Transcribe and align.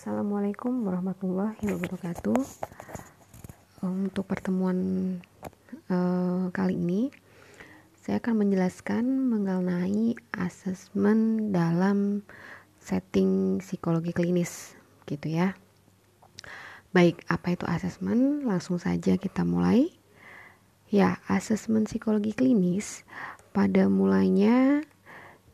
Assalamualaikum 0.00 0.88
warahmatullahi 0.88 1.60
wabarakatuh. 1.60 2.40
Untuk 3.84 4.24
pertemuan 4.24 4.80
uh, 5.92 6.48
kali 6.56 6.80
ini, 6.80 7.12
saya 8.00 8.16
akan 8.16 8.40
menjelaskan 8.40 9.04
mengenai 9.04 10.16
asesmen 10.32 11.52
dalam 11.52 12.24
setting 12.80 13.60
psikologi 13.60 14.16
klinis, 14.16 14.72
gitu 15.04 15.36
ya. 15.36 15.52
Baik, 16.96 17.20
apa 17.28 17.60
itu 17.60 17.68
asesmen? 17.68 18.48
Langsung 18.48 18.80
saja 18.80 19.20
kita 19.20 19.44
mulai. 19.44 19.92
Ya, 20.88 21.20
asesmen 21.28 21.84
psikologi 21.84 22.32
klinis 22.32 23.04
pada 23.52 23.84
mulanya 23.92 24.80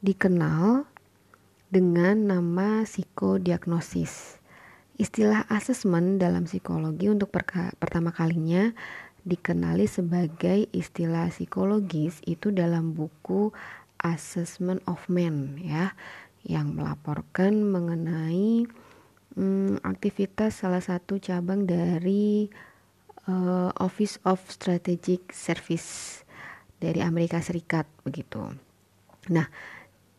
dikenal 0.06 0.86
dengan 1.68 2.30
nama 2.30 2.86
psikodiagnosis. 2.86 4.38
Istilah 4.96 5.44
asesmen 5.52 6.16
dalam 6.16 6.48
psikologi 6.48 7.12
untuk 7.12 7.29
pertama 7.32 8.14
kalinya 8.16 8.72
dikenali 9.26 9.84
sebagai 9.90 10.71
istilah 10.71 11.29
psikologis 11.29 12.22
itu 12.24 12.54
dalam 12.54 12.94
buku 12.94 13.50
Assessment 13.96 14.84
of 14.86 15.02
Men 15.10 15.58
ya 15.58 15.96
yang 16.46 16.79
melaporkan 16.79 17.66
mengenai 17.66 18.71
hmm, 19.35 19.82
aktivitas 19.82 20.62
salah 20.62 20.80
satu 20.80 21.18
cabang 21.18 21.66
dari 21.66 22.46
uh, 23.26 23.74
Office 23.82 24.22
of 24.22 24.40
Strategic 24.46 25.35
Service 25.35 26.22
dari 26.79 27.02
Amerika 27.02 27.43
Serikat 27.43 27.88
begitu. 28.07 28.46
Nah, 29.32 29.50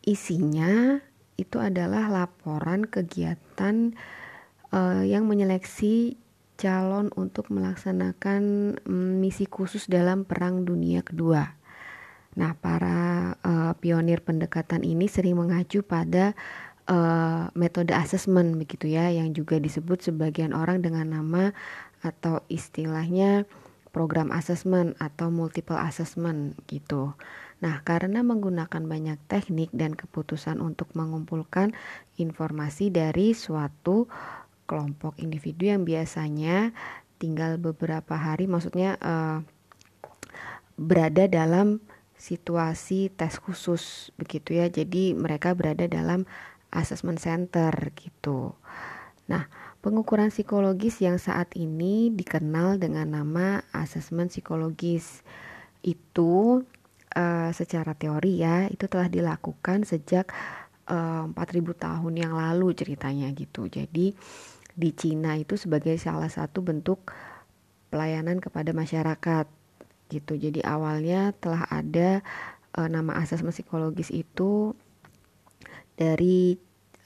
isinya 0.04 1.00
itu 1.38 1.62
adalah 1.62 2.10
laporan 2.10 2.82
kegiatan 2.82 3.94
uh, 4.74 5.06
yang 5.06 5.30
menyeleksi 5.30 6.18
calon 6.58 7.14
untuk 7.14 7.48
melaksanakan 7.54 8.74
um, 8.82 9.22
misi 9.22 9.46
khusus 9.46 9.86
dalam 9.86 10.26
Perang 10.26 10.66
Dunia 10.66 11.06
Kedua. 11.06 11.54
Nah, 12.34 12.52
para 12.58 13.34
uh, 13.46 13.72
pionir 13.78 14.20
pendekatan 14.26 14.82
ini 14.82 15.06
sering 15.06 15.38
mengacu 15.38 15.86
pada 15.86 16.34
uh, 16.90 17.50
metode 17.54 17.94
asesmen 17.94 18.58
begitu 18.58 18.90
ya, 18.90 19.06
yang 19.14 19.30
juga 19.30 19.62
disebut 19.62 20.02
sebagian 20.10 20.50
orang 20.50 20.82
dengan 20.82 21.06
nama 21.14 21.54
atau 22.02 22.42
istilahnya 22.50 23.46
program 23.94 24.30
asesmen 24.34 24.94
atau 24.98 25.30
multiple 25.30 25.78
assessment 25.78 26.58
gitu. 26.66 27.14
Nah, 27.58 27.82
karena 27.82 28.22
menggunakan 28.22 28.86
banyak 28.86 29.18
teknik 29.26 29.74
dan 29.74 29.98
keputusan 29.98 30.62
untuk 30.62 30.94
mengumpulkan 30.94 31.74
informasi 32.14 32.94
dari 32.94 33.34
suatu 33.34 34.06
kelompok 34.70 35.18
individu 35.18 35.66
yang 35.66 35.82
biasanya 35.82 36.70
tinggal 37.18 37.58
beberapa 37.58 38.14
hari, 38.14 38.46
maksudnya 38.46 38.94
uh, 39.02 39.42
berada 40.78 41.26
dalam 41.26 41.82
situasi 42.14 43.10
tes 43.10 43.42
khusus 43.42 44.14
begitu 44.14 44.54
ya. 44.54 44.70
Jadi 44.70 45.18
mereka 45.18 45.54
berada 45.58 45.90
dalam 45.90 46.30
assessment 46.70 47.18
center 47.18 47.74
gitu. 47.98 48.54
Nah, 49.26 49.50
pengukuran 49.82 50.30
psikologis 50.30 51.02
yang 51.02 51.18
saat 51.18 51.58
ini 51.58 52.14
dikenal 52.14 52.78
dengan 52.78 53.18
nama 53.18 53.66
asesmen 53.74 54.30
psikologis 54.30 55.26
itu 55.82 56.62
uh, 57.16 57.50
secara 57.54 57.96
teori 57.96 58.42
ya 58.42 58.66
itu 58.68 58.84
telah 58.90 59.08
dilakukan 59.08 59.86
sejak 59.86 60.28
uh, 60.90 61.28
eh, 61.28 61.36
4000 61.36 61.76
tahun 61.76 62.14
yang 62.16 62.32
lalu 62.36 62.74
ceritanya 62.76 63.28
gitu. 63.32 63.68
Jadi 63.68 64.12
di 64.78 64.90
Cina 64.94 65.34
itu 65.36 65.58
sebagai 65.58 65.96
salah 65.98 66.30
satu 66.30 66.62
bentuk 66.62 67.12
pelayanan 67.88 68.40
kepada 68.40 68.70
masyarakat 68.76 69.46
gitu. 70.08 70.32
Jadi 70.36 70.64
awalnya 70.64 71.36
telah 71.36 71.64
ada 71.68 72.24
uh, 72.76 72.88
nama 72.88 73.20
asesmen 73.20 73.52
psikologis 73.52 74.08
itu 74.12 74.72
dari 75.98 76.56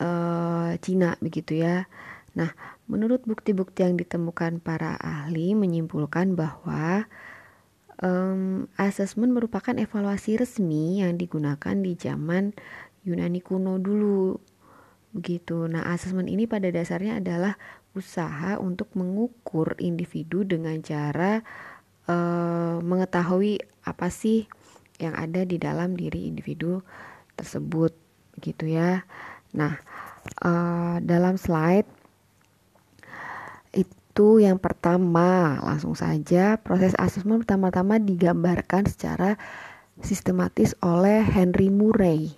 uh, 0.03 0.77
Cina 0.79 1.17
begitu 1.19 1.63
ya. 1.63 1.89
Nah, 2.33 2.53
menurut 2.89 3.25
bukti-bukti 3.29 3.85
yang 3.85 4.01
ditemukan 4.01 4.61
para 4.65 4.97
ahli 5.01 5.53
menyimpulkan 5.53 6.33
bahwa 6.33 7.05
um, 8.03 8.67
asesmen 8.77 9.33
merupakan 9.33 9.73
evaluasi 9.79 10.37
resmi 10.37 11.01
yang 11.01 11.17
digunakan 11.17 11.79
di 11.79 11.97
zaman 11.97 12.53
Yunani 13.07 13.41
kuno 13.41 13.79
dulu. 13.79 14.37
Begitu. 15.15 15.71
Nah, 15.71 15.89
asesmen 15.93 16.27
ini 16.27 16.45
pada 16.51 16.69
dasarnya 16.69 17.23
adalah 17.23 17.57
usaha 17.93 18.57
untuk 18.57 18.93
mengukur 18.97 19.77
individu 19.77 20.43
dengan 20.45 20.81
cara 20.81 21.45
uh, 22.09 22.81
mengetahui 22.81 23.61
apa 23.85 24.09
sih 24.09 24.49
yang 24.97 25.13
ada 25.13 25.45
di 25.45 25.61
dalam 25.61 25.93
diri 25.93 26.25
individu 26.31 26.81
tersebut, 27.37 27.93
gitu 28.41 28.65
ya. 28.65 29.05
Nah, 29.53 29.77
uh, 30.41 30.97
dalam 31.05 31.37
slide 31.37 32.02
itu 34.13 34.45
yang 34.45 34.61
pertama, 34.61 35.57
langsung 35.65 35.97
saja 35.97 36.61
proses 36.61 36.93
asesmen 37.01 37.41
pertama-tama 37.41 37.97
digambarkan 37.97 38.85
secara 38.85 39.41
sistematis 40.05 40.77
oleh 40.85 41.25
Henry 41.25 41.73
Murray 41.73 42.37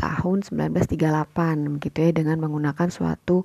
tahun 0.00 0.40
1938 0.40 1.76
gitu 1.84 1.98
ya 2.00 2.10
dengan 2.16 2.40
menggunakan 2.40 2.88
suatu 2.88 3.44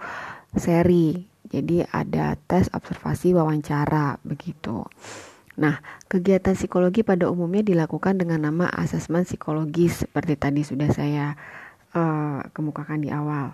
seri. 0.56 1.28
Jadi 1.52 1.84
ada 1.92 2.40
tes 2.48 2.72
observasi 2.72 3.36
wawancara 3.36 4.24
begitu. 4.24 4.88
Nah, 5.60 5.84
kegiatan 6.08 6.56
psikologi 6.56 7.04
pada 7.04 7.28
umumnya 7.28 7.60
dilakukan 7.60 8.16
dengan 8.16 8.48
nama 8.48 8.72
asesmen 8.72 9.28
psikologis 9.28 10.08
seperti 10.08 10.40
tadi 10.40 10.64
sudah 10.64 10.96
saya 10.96 11.36
uh, 11.92 12.40
kemukakan 12.56 13.04
di 13.04 13.12
awal 13.12 13.52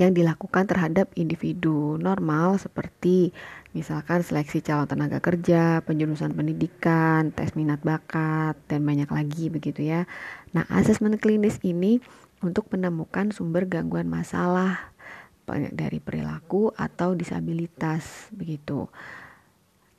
yang 0.00 0.12
dilakukan 0.12 0.68
terhadap 0.68 1.10
individu 1.14 1.96
normal 1.96 2.58
seperti 2.60 3.32
misalkan 3.76 4.24
seleksi 4.24 4.64
calon 4.64 4.88
tenaga 4.88 5.20
kerja, 5.20 5.84
penjurusan 5.84 6.32
pendidikan, 6.32 7.28
tes 7.36 7.52
minat 7.52 7.84
bakat, 7.84 8.56
dan 8.72 8.80
banyak 8.88 9.08
lagi 9.12 9.52
begitu 9.52 9.84
ya. 9.84 10.08
Nah, 10.56 10.64
asesmen 10.72 11.20
klinis 11.20 11.60
ini 11.60 12.00
untuk 12.40 12.72
menemukan 12.72 13.36
sumber 13.36 13.68
gangguan 13.68 14.08
masalah 14.08 14.96
dari 15.70 16.00
perilaku 16.00 16.72
atau 16.74 17.12
disabilitas 17.12 18.32
begitu. 18.32 18.88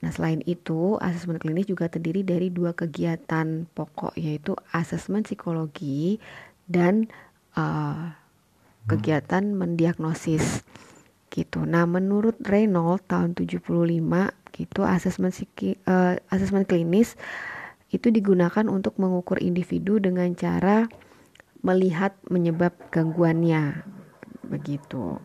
Nah, 0.02 0.14
selain 0.14 0.46
itu, 0.46 0.98
asesmen 1.02 1.42
klinis 1.42 1.66
juga 1.66 1.90
terdiri 1.90 2.22
dari 2.22 2.54
dua 2.54 2.74
kegiatan 2.74 3.66
pokok 3.74 4.14
yaitu 4.18 4.54
asesmen 4.70 5.26
psikologi 5.26 6.22
dan 6.70 7.10
uh, 7.58 8.14
kegiatan 8.88 9.44
mendiagnosis 9.54 10.64
gitu. 11.28 11.68
Nah, 11.68 11.84
menurut 11.84 12.40
Reynolds 12.42 13.04
tahun 13.06 13.36
75 13.36 13.62
gitu 14.56 14.82
asesmen 14.82 15.30
uh, 15.30 16.16
asesmen 16.34 16.66
klinis 16.66 17.14
itu 17.94 18.10
digunakan 18.10 18.66
untuk 18.68 18.98
mengukur 18.98 19.38
individu 19.40 20.02
dengan 20.02 20.34
cara 20.34 20.90
melihat 21.62 22.16
menyebab 22.28 22.74
gangguannya 22.90 23.86
begitu. 24.48 25.20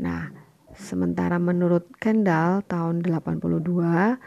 Nah, 0.00 0.32
sementara 0.72 1.36
menurut 1.36 1.86
Kendall 2.00 2.64
tahun 2.64 3.04
82 3.04 4.18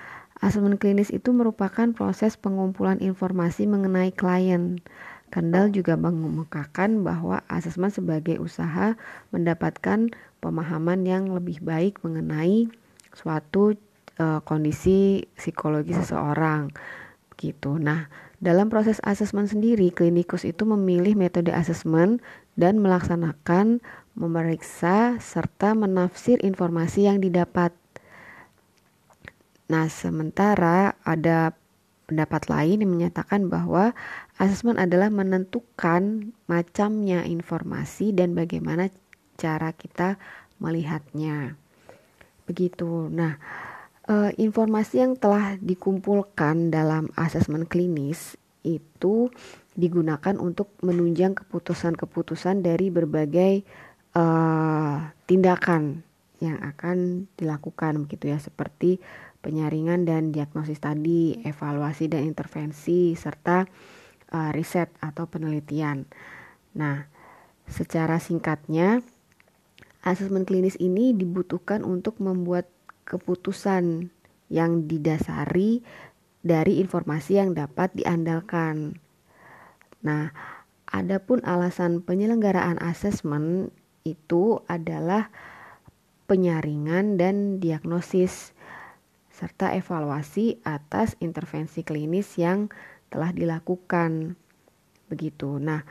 asesmen 0.43 0.75
klinis 0.75 1.09
itu 1.09 1.31
merupakan 1.31 1.89
proses 1.95 2.35
pengumpulan 2.35 2.99
informasi 2.99 3.65
mengenai 3.65 4.11
klien 4.11 4.83
Kendall 5.33 5.73
juga 5.73 5.97
mengemukakan 5.97 7.01
bahwa 7.01 7.41
asesmen 7.49 7.89
sebagai 7.89 8.37
usaha 8.37 8.93
mendapatkan 9.33 10.13
pemahaman 10.37 11.09
yang 11.09 11.33
lebih 11.33 11.57
baik 11.65 11.97
mengenai 12.05 12.69
suatu 13.17 13.73
uh, 14.21 14.45
kondisi 14.45 15.25
psikologi 15.33 15.97
seseorang 15.97 16.69
gitu. 17.41 17.81
Nah, 17.81 18.13
dalam 18.37 18.69
proses 18.69 19.01
asesmen 19.01 19.49
sendiri, 19.49 19.89
klinikus 19.89 20.45
itu 20.45 20.69
memilih 20.69 21.17
metode 21.17 21.49
asesmen 21.49 22.21
dan 22.53 22.77
melaksanakan, 22.77 23.81
memeriksa 24.13 25.17
serta 25.17 25.73
menafsir 25.73 26.37
informasi 26.45 27.09
yang 27.09 27.17
didapat. 27.17 27.73
Nah, 29.65 29.89
sementara 29.89 30.93
ada 31.01 31.57
pendapat 32.05 32.51
lain 32.51 32.85
yang 32.85 32.91
menyatakan 32.93 33.49
bahwa 33.49 33.97
asesmen 34.37 34.81
adalah 34.81 35.13
menentukan 35.13 36.33
macamnya 36.49 37.25
informasi 37.27 38.15
dan 38.15 38.33
bagaimana 38.33 38.89
cara 39.37 39.73
kita 39.73 40.17
melihatnya. 40.57 41.57
Begitu. 42.49 43.09
Nah, 43.13 43.37
e, 44.07 44.33
informasi 44.39 45.03
yang 45.03 45.13
telah 45.19 45.57
dikumpulkan 45.59 46.73
dalam 46.73 47.11
asesmen 47.17 47.67
klinis 47.69 48.35
itu 48.63 49.27
digunakan 49.75 50.37
untuk 50.39 50.71
menunjang 50.85 51.35
keputusan-keputusan 51.35 52.63
dari 52.63 52.93
berbagai 52.93 53.65
uh, 54.15 55.01
tindakan 55.25 56.05
yang 56.39 56.59
akan 56.61 57.27
dilakukan 57.39 58.05
begitu 58.05 58.29
ya 58.31 58.37
seperti 58.37 58.99
penyaringan 59.43 60.07
dan 60.07 60.31
diagnosis 60.31 60.79
tadi, 60.79 61.41
evaluasi 61.43 62.07
dan 62.07 62.23
intervensi 62.23 63.15
serta 63.17 63.67
uh, 64.33 64.51
riset 64.51 64.89
atau 64.99 65.29
penelitian. 65.29 66.09
Nah, 66.73 67.07
secara 67.69 68.17
singkatnya 68.19 69.05
asesmen 70.03 70.43
klinis 70.43 70.75
ini 70.81 71.15
dibutuhkan 71.15 71.85
untuk 71.85 72.19
membuat 72.19 72.67
keputusan 73.07 74.11
yang 74.51 74.89
didasari 74.89 75.79
dari 76.43 76.83
informasi 76.83 77.39
yang 77.39 77.55
dapat 77.55 77.95
diandalkan. 77.95 78.99
Nah, 80.03 80.35
adapun 80.91 81.39
alasan 81.47 82.03
penyelenggaraan 82.03 82.75
asesmen 82.83 83.71
itu 84.03 84.59
adalah 84.67 85.31
penyaringan 86.27 87.15
dan 87.15 87.63
diagnosis 87.63 88.51
serta 89.33 89.73
evaluasi 89.73 90.61
atas 90.61 91.17
intervensi 91.23 91.81
klinis 91.81 92.37
yang 92.37 92.69
telah 93.13 93.29
dilakukan. 93.29 94.33
Begitu. 95.13 95.61
Nah, 95.61 95.85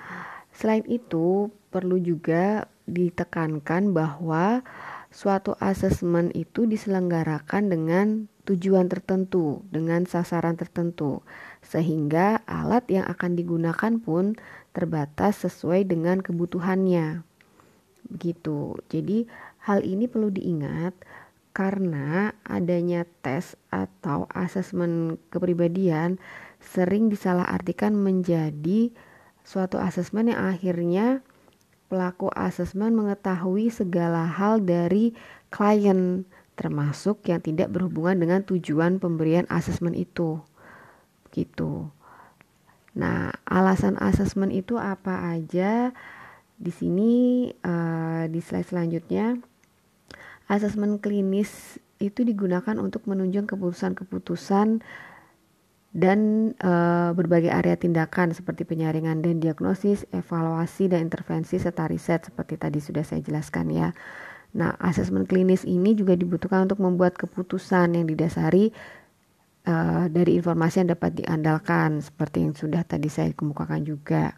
selain 0.51 0.83
itu 0.91 1.55
perlu 1.71 2.03
juga 2.03 2.67
ditekankan 2.91 3.95
bahwa 3.95 4.67
suatu 5.15 5.55
asesmen 5.63 6.35
itu 6.35 6.67
diselenggarakan 6.67 7.71
dengan 7.71 8.07
tujuan 8.43 8.91
tertentu, 8.91 9.63
dengan 9.71 10.03
sasaran 10.03 10.59
tertentu, 10.59 11.23
sehingga 11.63 12.43
alat 12.51 12.83
yang 12.91 13.07
akan 13.07 13.39
digunakan 13.39 13.93
pun 14.03 14.35
terbatas 14.75 15.47
sesuai 15.47 15.87
dengan 15.87 16.19
kebutuhannya. 16.19 17.23
Begitu. 18.11 18.83
Jadi, 18.91 19.31
hal 19.63 19.87
ini 19.87 20.11
perlu 20.11 20.35
diingat 20.35 20.99
karena 21.53 22.33
adanya 22.49 23.05
tes 23.21 23.55
atau 23.69 24.25
asesmen 24.33 25.21
kepribadian 25.29 26.17
sering 26.63 27.11
disalahartikan 27.11 27.93
menjadi 27.93 28.95
suatu 29.43 29.77
asesmen 29.83 30.31
yang 30.31 30.41
akhirnya 30.55 31.21
pelaku 31.91 32.31
asesmen 32.33 32.97
mengetahui 32.97 33.69
segala 33.69 34.25
hal 34.25 34.63
dari 34.63 35.13
klien 35.53 36.25
termasuk 36.57 37.27
yang 37.29 37.43
tidak 37.43 37.69
berhubungan 37.69 38.17
dengan 38.23 38.41
tujuan 38.47 39.03
pemberian 39.03 39.45
asesmen 39.51 39.93
itu. 39.93 40.41
Gitu. 41.35 41.91
Nah, 42.97 43.33
alasan 43.45 43.97
asesmen 44.01 44.53
itu 44.53 44.77
apa 44.77 45.37
aja? 45.37 45.93
Di 46.57 46.71
sini 46.71 47.13
uh, 47.65 48.25
di 48.31 48.39
slide 48.39 48.69
selanjutnya 48.69 49.41
asesmen 50.47 51.01
klinis 51.01 51.81
itu 52.03 52.27
digunakan 52.27 52.77
untuk 52.77 53.09
menunjang 53.09 53.49
keputusan-keputusan 53.49 54.85
dan 55.93 56.51
e, 56.57 56.73
berbagai 57.13 57.53
area 57.53 57.77
tindakan 57.77 58.33
seperti 58.33 58.65
penyaringan 58.65 59.21
dan 59.21 59.45
diagnosis, 59.45 60.09
evaluasi 60.17 60.89
dan 60.89 61.05
intervensi 61.13 61.61
serta 61.61 61.85
riset 61.85 62.33
seperti 62.33 62.57
tadi 62.57 62.81
sudah 62.81 63.05
saya 63.05 63.21
jelaskan 63.21 63.69
ya. 63.69 63.89
Nah, 64.57 64.73
asesmen 64.81 65.29
klinis 65.29 65.69
ini 65.69 65.93
juga 65.93 66.17
dibutuhkan 66.17 66.65
untuk 66.65 66.81
membuat 66.81 67.17
keputusan 67.21 67.93
yang 67.93 68.09
didasari 68.09 68.73
e, 69.69 69.75
dari 70.09 70.33
informasi 70.41 70.81
yang 70.81 70.97
dapat 70.97 71.13
diandalkan 71.13 72.01
seperti 72.01 72.49
yang 72.49 72.57
sudah 72.57 72.83
tadi 72.89 73.13
saya 73.13 73.29
kemukakan 73.37 73.85
juga. 73.85 74.33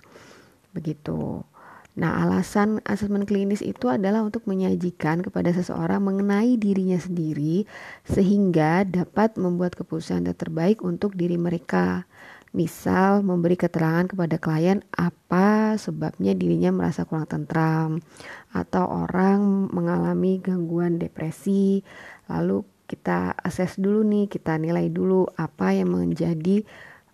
Begitu. 0.74 1.53
Nah, 1.94 2.26
alasan 2.26 2.82
asesmen 2.82 3.22
klinis 3.22 3.62
itu 3.62 3.86
adalah 3.86 4.26
untuk 4.26 4.50
menyajikan 4.50 5.22
kepada 5.22 5.54
seseorang 5.54 6.02
mengenai 6.02 6.58
dirinya 6.58 6.98
sendiri 6.98 7.70
sehingga 8.02 8.82
dapat 8.82 9.38
membuat 9.38 9.78
keputusan 9.78 10.26
yang 10.26 10.34
terbaik 10.34 10.82
untuk 10.82 11.14
diri 11.14 11.38
mereka. 11.38 12.02
Misal, 12.50 13.22
memberi 13.22 13.54
keterangan 13.54 14.10
kepada 14.10 14.38
klien 14.42 14.82
apa 14.94 15.78
sebabnya 15.78 16.34
dirinya 16.34 16.74
merasa 16.74 17.06
kurang 17.06 17.30
tentram 17.30 18.02
atau 18.50 19.06
orang 19.06 19.70
mengalami 19.70 20.42
gangguan 20.42 20.98
depresi. 20.98 21.82
Lalu 22.26 22.66
kita 22.90 23.38
akses 23.38 23.78
dulu 23.78 24.02
nih, 24.02 24.26
kita 24.26 24.58
nilai 24.58 24.90
dulu 24.90 25.30
apa 25.38 25.74
yang 25.74 25.94
menjadi 25.94 26.62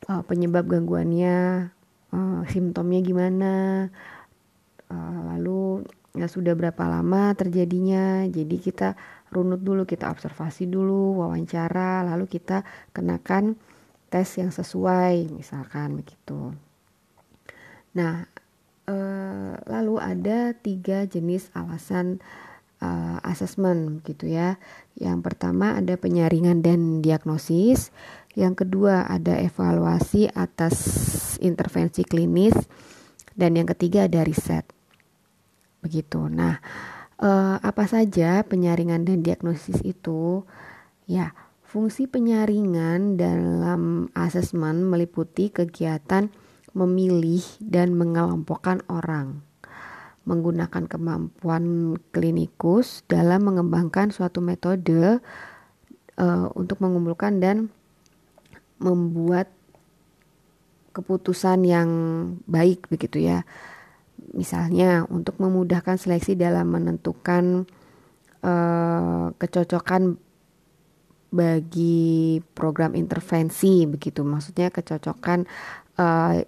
uh, 0.08 0.24
penyebab 0.24 0.68
gangguannya, 0.68 1.68
uh, 2.12 2.40
simptomnya 2.48 3.00
gimana 3.04 3.52
lalu 4.94 5.86
ya 6.14 6.26
sudah 6.26 6.58
berapa 6.58 6.84
lama 6.90 7.32
terjadinya? 7.38 8.26
Jadi 8.26 8.56
kita 8.58 8.98
runut 9.30 9.62
dulu 9.62 9.86
kita 9.86 10.10
observasi 10.10 10.66
dulu 10.66 11.22
wawancara 11.22 12.02
lalu 12.02 12.26
kita 12.26 12.66
kenakan 12.90 13.54
tes 14.10 14.26
yang 14.42 14.50
sesuai 14.50 15.30
misalkan 15.30 16.02
begitu. 16.02 16.50
Nah 17.94 18.26
uh, 18.90 19.54
lalu 19.70 19.94
ada 20.02 20.50
tiga 20.58 21.06
jenis 21.06 21.54
alasan 21.54 22.18
uh, 22.82 23.22
asesmen 23.22 24.02
gitu 24.02 24.26
ya. 24.26 24.58
Yang 24.98 25.30
pertama 25.30 25.78
ada 25.78 25.94
penyaringan 25.94 26.66
dan 26.66 26.98
diagnosis. 26.98 27.94
Yang 28.34 28.66
kedua 28.66 29.06
ada 29.06 29.38
evaluasi 29.38 30.26
atas 30.34 30.76
intervensi 31.38 32.02
klinis. 32.02 32.58
Dan 33.30 33.54
yang 33.56 33.70
ketiga 33.70 34.10
ada 34.10 34.26
riset 34.26 34.66
Begitu. 35.80 36.28
Nah, 36.28 36.60
eh, 37.20 37.56
apa 37.60 37.84
saja 37.88 38.44
penyaringan 38.44 39.04
dan 39.04 39.24
diagnosis 39.24 39.80
itu? 39.84 40.44
Ya, 41.10 41.34
fungsi 41.66 42.06
penyaringan 42.06 43.18
dalam 43.18 44.12
asesmen 44.14 44.86
meliputi 44.86 45.50
kegiatan 45.50 46.30
memilih 46.70 47.42
dan 47.58 47.98
mengelompokkan 47.98 48.86
orang 48.86 49.42
menggunakan 50.28 50.84
kemampuan 50.86 51.96
klinikus 52.14 53.02
dalam 53.08 53.42
mengembangkan 53.50 54.12
suatu 54.12 54.38
metode 54.44 55.18
uh, 56.20 56.46
untuk 56.54 56.78
mengumpulkan 56.84 57.40
dan 57.40 57.72
membuat 58.78 59.48
keputusan 60.94 61.64
yang 61.64 61.90
baik 62.44 62.86
begitu 62.90 63.22
ya 63.22 63.46
Misalnya 64.30 65.04
untuk 65.10 65.38
memudahkan 65.42 65.98
seleksi 65.98 66.38
dalam 66.38 66.70
menentukan 66.70 67.66
uh, 68.46 69.34
kecocokan 69.36 70.16
bagi 71.30 72.42
program 72.58 72.98
intervensi 72.98 73.86
begitu 73.86 74.26
maksudnya 74.26 74.74
kecocokan 74.74 75.46
uh, 75.94 76.42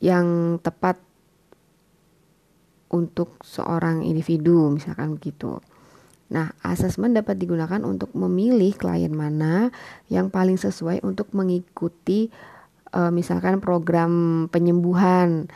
yang 0.00 0.56
tepat 0.64 0.96
untuk 2.90 3.36
seorang 3.44 4.02
individu 4.02 4.72
misalkan 4.72 5.20
begitu. 5.20 5.60
Nah, 6.30 6.54
asesmen 6.62 7.12
dapat 7.12 7.42
digunakan 7.42 7.82
untuk 7.82 8.14
memilih 8.14 8.74
klien 8.78 9.10
mana 9.10 9.68
yang 10.08 10.30
paling 10.30 10.56
sesuai 10.56 11.02
untuk 11.02 11.34
mengikuti 11.34 12.30
uh, 12.94 13.10
misalkan 13.10 13.58
program 13.58 14.46
penyembuhan 14.48 15.50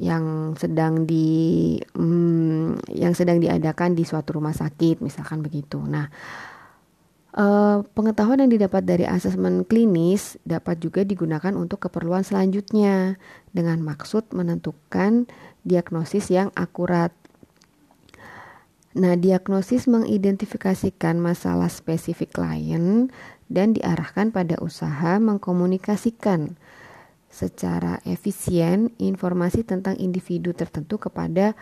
yang 0.00 0.56
sedang 0.56 1.04
di 1.04 1.76
hmm, 1.92 2.88
yang 2.88 3.12
sedang 3.12 3.36
diadakan 3.36 3.92
di 3.92 4.08
suatu 4.08 4.40
rumah 4.40 4.56
sakit 4.56 5.04
misalkan 5.04 5.44
begitu. 5.44 5.76
Nah, 5.76 6.08
uh, 7.36 7.84
pengetahuan 7.92 8.40
yang 8.40 8.48
didapat 8.48 8.88
dari 8.88 9.04
asesmen 9.04 9.68
klinis 9.68 10.40
dapat 10.48 10.80
juga 10.80 11.04
digunakan 11.04 11.52
untuk 11.52 11.84
keperluan 11.84 12.24
selanjutnya 12.24 13.20
dengan 13.52 13.84
maksud 13.84 14.32
menentukan 14.32 15.28
diagnosis 15.68 16.32
yang 16.32 16.48
akurat. 16.56 17.12
Nah, 18.96 19.14
diagnosis 19.14 19.86
mengidentifikasikan 19.86 21.20
masalah 21.20 21.70
spesifik 21.70 22.40
klien 22.40 23.12
dan 23.52 23.76
diarahkan 23.76 24.32
pada 24.32 24.58
usaha 24.64 25.20
mengkomunikasikan 25.20 26.58
secara 27.30 28.02
efisien 28.02 28.90
informasi 28.98 29.62
tentang 29.62 29.94
individu 29.96 30.50
tertentu 30.50 30.98
kepada 30.98 31.54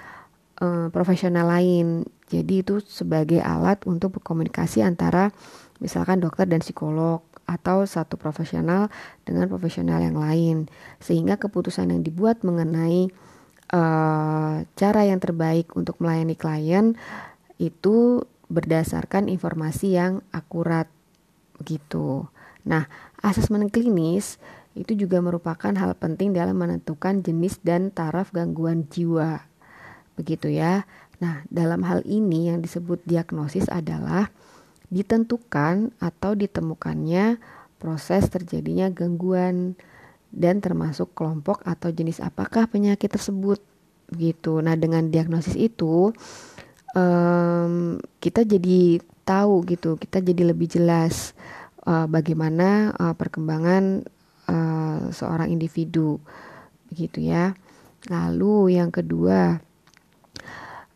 uh, 0.64 0.88
profesional 0.88 1.52
lain. 1.52 2.08
Jadi 2.28 2.64
itu 2.64 2.80
sebagai 2.80 3.44
alat 3.44 3.84
untuk 3.84 4.20
berkomunikasi 4.20 4.80
antara 4.80 5.28
misalkan 5.78 6.24
dokter 6.24 6.48
dan 6.48 6.64
psikolog 6.64 7.20
atau 7.48 7.88
satu 7.88 8.20
profesional 8.20 8.92
dengan 9.24 9.48
profesional 9.48 10.04
yang 10.04 10.20
lain 10.20 10.68
sehingga 11.00 11.40
keputusan 11.40 11.88
yang 11.88 12.04
dibuat 12.04 12.44
mengenai 12.44 13.08
uh, 13.72 14.60
cara 14.76 15.00
yang 15.08 15.16
terbaik 15.16 15.72
untuk 15.72 15.96
melayani 16.00 16.36
klien 16.36 16.92
itu 17.56 18.24
berdasarkan 18.52 19.32
informasi 19.32 19.96
yang 19.96 20.24
akurat 20.32 20.88
begitu. 21.56 22.28
Nah, 22.68 22.84
asesmen 23.24 23.72
klinis 23.72 24.36
itu 24.78 24.94
juga 24.94 25.18
merupakan 25.18 25.74
hal 25.74 25.98
penting 25.98 26.30
dalam 26.30 26.54
menentukan 26.54 27.20
jenis 27.20 27.58
dan 27.66 27.90
taraf 27.90 28.30
gangguan 28.30 28.86
jiwa. 28.86 29.42
Begitu 30.14 30.54
ya. 30.54 30.86
Nah, 31.18 31.42
dalam 31.50 31.82
hal 31.82 32.06
ini 32.06 32.54
yang 32.54 32.62
disebut 32.62 33.02
diagnosis 33.02 33.66
adalah 33.66 34.30
ditentukan 34.88 35.92
atau 36.00 36.32
ditemukannya 36.32 37.36
proses 37.76 38.26
terjadinya 38.32 38.88
gangguan 38.90 39.76
dan 40.32 40.60
termasuk 40.60 41.12
kelompok 41.16 41.64
atau 41.64 41.88
jenis 41.92 42.20
apakah 42.20 42.68
penyakit 42.68 43.08
tersebut 43.08 43.60
gitu. 44.12 44.60
Nah 44.64 44.76
dengan 44.76 45.08
diagnosis 45.08 45.56
itu 45.56 46.12
um, 46.96 47.96
kita 48.20 48.44
jadi 48.44 49.00
tahu 49.24 49.64
gitu, 49.68 50.00
kita 50.00 50.24
jadi 50.24 50.52
lebih 50.52 50.68
jelas 50.68 51.36
uh, 51.84 52.08
bagaimana 52.08 52.92
uh, 52.96 53.14
perkembangan 53.16 54.08
uh, 54.48 55.12
seorang 55.12 55.52
individu 55.52 56.18
begitu 56.88 57.22
ya. 57.28 57.54
Lalu 58.08 58.80
yang 58.80 58.88
kedua 58.88 59.60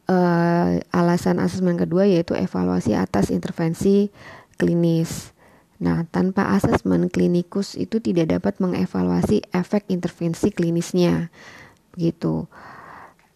uh, 0.08 0.68
alasan 0.90 1.38
asesmen 1.38 1.76
kedua 1.76 2.08
yaitu 2.08 2.32
evaluasi 2.34 2.96
atas 2.96 3.28
intervensi 3.28 4.10
klinis. 4.56 5.36
Nah, 5.82 6.06
tanpa 6.06 6.54
asesmen 6.54 7.10
klinikus 7.10 7.74
itu 7.74 7.98
tidak 7.98 8.38
dapat 8.38 8.62
mengevaluasi 8.62 9.42
efek 9.50 9.90
intervensi 9.90 10.54
klinisnya. 10.54 11.34
Begitu. 11.90 12.46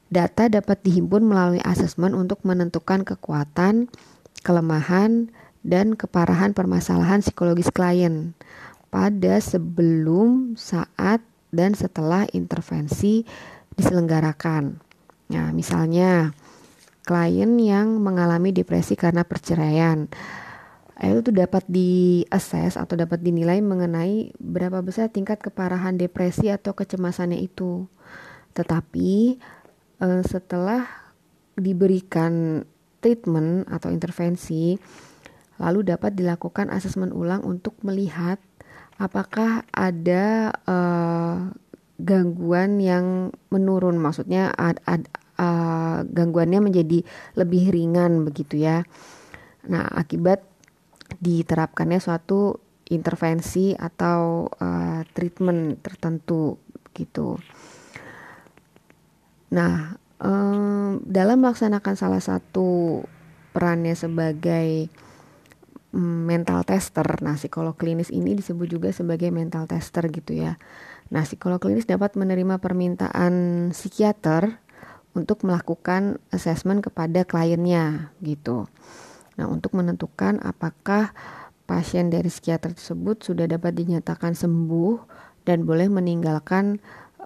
Data 0.07 0.47
dapat 0.47 0.79
dihimpun 0.87 1.27
melalui 1.27 1.59
asesmen 1.67 2.15
untuk 2.15 2.47
menentukan 2.47 3.03
kekuatan, 3.03 3.91
kelemahan, 4.47 5.35
dan 5.67 5.99
keparahan 5.99 6.55
permasalahan 6.55 7.19
psikologis 7.19 7.75
klien 7.75 8.39
pada 8.89 9.39
sebelum, 9.43 10.55
saat, 10.57 11.23
dan 11.51 11.73
setelah 11.73 12.27
intervensi 12.35 13.25
diselenggarakan. 13.77 14.79
Nah, 15.33 15.51
misalnya 15.51 16.33
klien 17.07 17.55
yang 17.59 18.03
mengalami 18.03 18.51
depresi 18.51 18.99
karena 18.99 19.23
perceraian 19.23 20.11
itu 20.97 21.21
tuh 21.29 21.37
dapat 21.37 21.61
diakses 21.69 22.81
atau 22.81 22.97
dapat 22.97 23.21
dinilai 23.21 23.61
mengenai 23.61 24.33
berapa 24.41 24.81
besar 24.81 25.13
tingkat 25.13 25.45
keparahan 25.45 26.01
depresi 26.01 26.49
atau 26.49 26.73
kecemasannya 26.73 27.37
itu. 27.37 27.85
Tetapi 28.57 29.37
uh, 30.01 30.25
setelah 30.25 30.89
diberikan 31.53 32.65
treatment 33.05 33.69
atau 33.69 33.93
intervensi, 33.93 34.81
lalu 35.61 35.85
dapat 35.85 36.17
dilakukan 36.17 36.73
asesmen 36.73 37.13
ulang 37.13 37.45
untuk 37.45 37.77
melihat 37.85 38.41
apakah 38.97 39.65
ada 39.73 40.53
uh, 40.65 41.53
gangguan 41.97 42.81
yang 42.81 43.33
menurun, 43.49 43.97
maksudnya 43.97 44.53
ad, 44.53 44.81
ad, 44.85 45.09
uh, 45.41 46.05
gangguannya 46.05 46.61
menjadi 46.61 47.05
lebih 47.37 47.73
ringan 47.73 48.25
begitu 48.25 48.61
ya. 48.61 48.85
Nah, 49.69 49.89
akibat 49.97 50.45
diterapkannya 51.21 52.01
suatu 52.01 52.61
intervensi 52.93 53.75
atau 53.75 54.47
uh, 54.47 55.01
treatment 55.13 55.81
tertentu 55.83 56.61
gitu. 56.95 57.41
Nah, 59.53 59.97
um, 60.21 61.03
dalam 61.07 61.43
melaksanakan 61.43 61.95
salah 61.97 62.23
satu 62.23 63.03
perannya 63.57 63.97
sebagai 63.97 64.93
mental 65.97 66.63
tester, 66.69 67.09
nah 67.25 67.41
psikolog 67.41 67.73
klinis 67.73 68.13
ini 68.13 68.37
disebut 68.37 68.69
juga 68.69 68.89
sebagai 68.93 69.33
mental 69.33 69.65
tester 69.65 70.13
gitu 70.13 70.37
ya. 70.37 70.61
Nah, 71.09 71.25
psikolog 71.25 71.63
klinis 71.63 71.89
dapat 71.89 72.19
menerima 72.19 72.61
permintaan 72.61 73.69
psikiater 73.73 74.61
untuk 75.17 75.49
melakukan 75.49 76.21
assessment 76.29 76.85
kepada 76.85 77.25
kliennya 77.25 78.13
gitu. 78.21 78.69
Nah, 79.41 79.47
untuk 79.49 79.73
menentukan 79.73 80.43
apakah 80.45 81.17
pasien 81.65 82.13
dari 82.13 82.29
psikiater 82.29 82.77
tersebut 82.77 83.25
sudah 83.25 83.49
dapat 83.49 83.75
dinyatakan 83.75 84.37
sembuh 84.37 85.01
dan 85.49 85.65
boleh 85.65 85.89
meninggalkan 85.89 86.79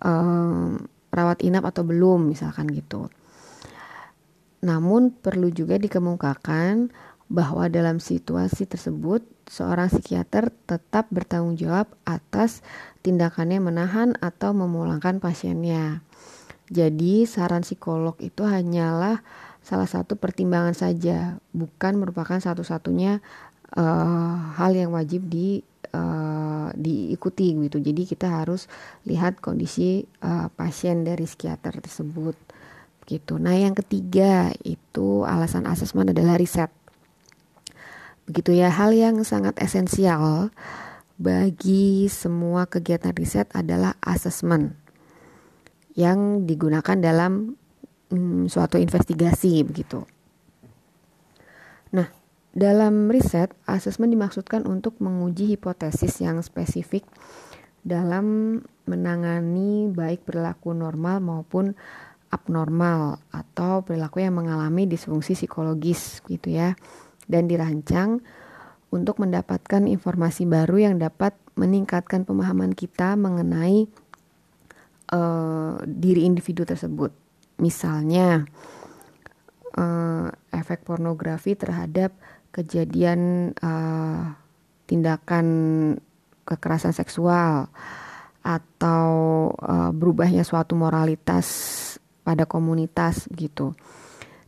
um, 0.04 0.78
rawat 1.10 1.42
inap 1.42 1.66
atau 1.66 1.82
belum, 1.82 2.30
misalkan 2.30 2.70
gitu. 2.70 3.10
Namun 4.60 5.16
perlu 5.16 5.48
juga 5.48 5.80
dikemukakan 5.80 6.92
bahwa 7.30 7.70
dalam 7.70 8.02
situasi 8.02 8.66
tersebut 8.66 9.22
seorang 9.46 9.87
psikiater 9.87 10.50
tetap 10.66 11.06
bertanggung 11.14 11.54
jawab 11.54 11.87
atas 12.02 12.66
tindakannya 13.06 13.62
menahan 13.62 14.18
atau 14.18 14.50
memulangkan 14.50 15.22
pasiennya. 15.22 16.02
Jadi 16.70 17.26
saran 17.30 17.62
psikolog 17.62 18.18
itu 18.18 18.42
hanyalah 18.42 19.22
salah 19.62 19.87
satu 19.87 20.18
pertimbangan 20.18 20.75
saja, 20.75 21.38
bukan 21.54 22.02
merupakan 22.02 22.38
satu-satunya 22.38 23.22
uh, 23.78 24.34
hal 24.58 24.75
yang 24.75 24.90
wajib 24.90 25.30
di 25.30 25.62
uh, 25.94 26.75
diikuti 26.75 27.54
gitu. 27.54 27.78
Jadi 27.78 28.02
kita 28.10 28.42
harus 28.42 28.66
lihat 29.06 29.38
kondisi 29.38 30.02
uh, 30.26 30.50
pasien 30.54 31.06
dari 31.06 31.26
psikiater 31.26 31.78
tersebut 31.78 32.34
gitu. 33.06 33.42
Nah, 33.42 33.58
yang 33.58 33.75
ketiga 33.75 34.54
itu 34.62 35.26
alasan 35.26 35.66
asesmen 35.66 36.14
adalah 36.14 36.38
riset. 36.38 36.70
Begitu 38.30 38.62
ya, 38.62 38.70
hal 38.70 38.94
yang 38.94 39.26
sangat 39.26 39.58
esensial 39.58 40.54
bagi 41.18 42.06
semua 42.06 42.70
kegiatan 42.70 43.10
riset 43.10 43.50
adalah 43.50 43.99
asesmen 43.99 44.78
yang 45.99 46.46
digunakan 46.46 46.94
dalam 46.94 47.58
hmm, 48.14 48.46
suatu 48.46 48.78
investigasi 48.78 49.66
begitu. 49.66 50.06
Nah, 51.90 52.06
dalam 52.54 53.10
riset, 53.10 53.50
asesmen 53.66 54.14
dimaksudkan 54.14 54.62
untuk 54.62 55.02
menguji 55.02 55.50
hipotesis 55.50 56.22
yang 56.22 56.38
spesifik 56.38 57.02
dalam 57.82 58.62
menangani 58.87 59.90
baik 59.90 60.22
perilaku 60.22 60.70
normal 60.70 61.18
maupun 61.18 61.75
abnormal 62.30 63.18
atau 63.34 63.82
perilaku 63.82 64.22
yang 64.22 64.38
mengalami 64.38 64.87
disfungsi 64.87 65.34
psikologis 65.34 66.22
gitu 66.30 66.54
ya 66.54 66.78
dan 67.30 67.46
dirancang 67.46 68.18
untuk 68.90 69.22
mendapatkan 69.22 69.87
informasi 69.87 70.50
baru 70.50 70.90
yang 70.90 70.94
dapat 70.99 71.32
meningkatkan 71.54 72.26
pemahaman 72.26 72.75
kita 72.75 73.14
mengenai 73.14 73.87
uh, 75.14 75.78
diri 75.87 76.26
individu 76.26 76.66
tersebut. 76.66 77.14
Misalnya 77.62 78.50
uh, 79.78 80.26
efek 80.50 80.82
pornografi 80.82 81.54
terhadap 81.54 82.10
kejadian 82.50 83.54
uh, 83.62 84.34
tindakan 84.90 85.46
kekerasan 86.42 86.90
seksual 86.90 87.70
atau 88.42 89.10
uh, 89.62 89.94
berubahnya 89.94 90.42
suatu 90.42 90.75
moralitas 90.75 91.46
pada 92.26 92.42
komunitas 92.42 93.30
gitu 93.30 93.78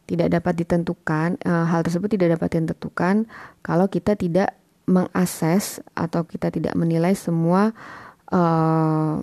tidak 0.06 0.28
dapat 0.34 0.54
ditentukan 0.66 1.38
uh, 1.46 1.64
hal 1.70 1.86
tersebut 1.86 2.18
tidak 2.18 2.38
dapat 2.38 2.58
ditentukan 2.58 3.30
kalau 3.62 3.86
kita 3.86 4.18
tidak 4.18 4.58
mengakses 4.90 5.78
atau 5.94 6.26
kita 6.26 6.50
tidak 6.50 6.74
menilai 6.74 7.14
semua 7.14 7.70
uh, 8.34 9.22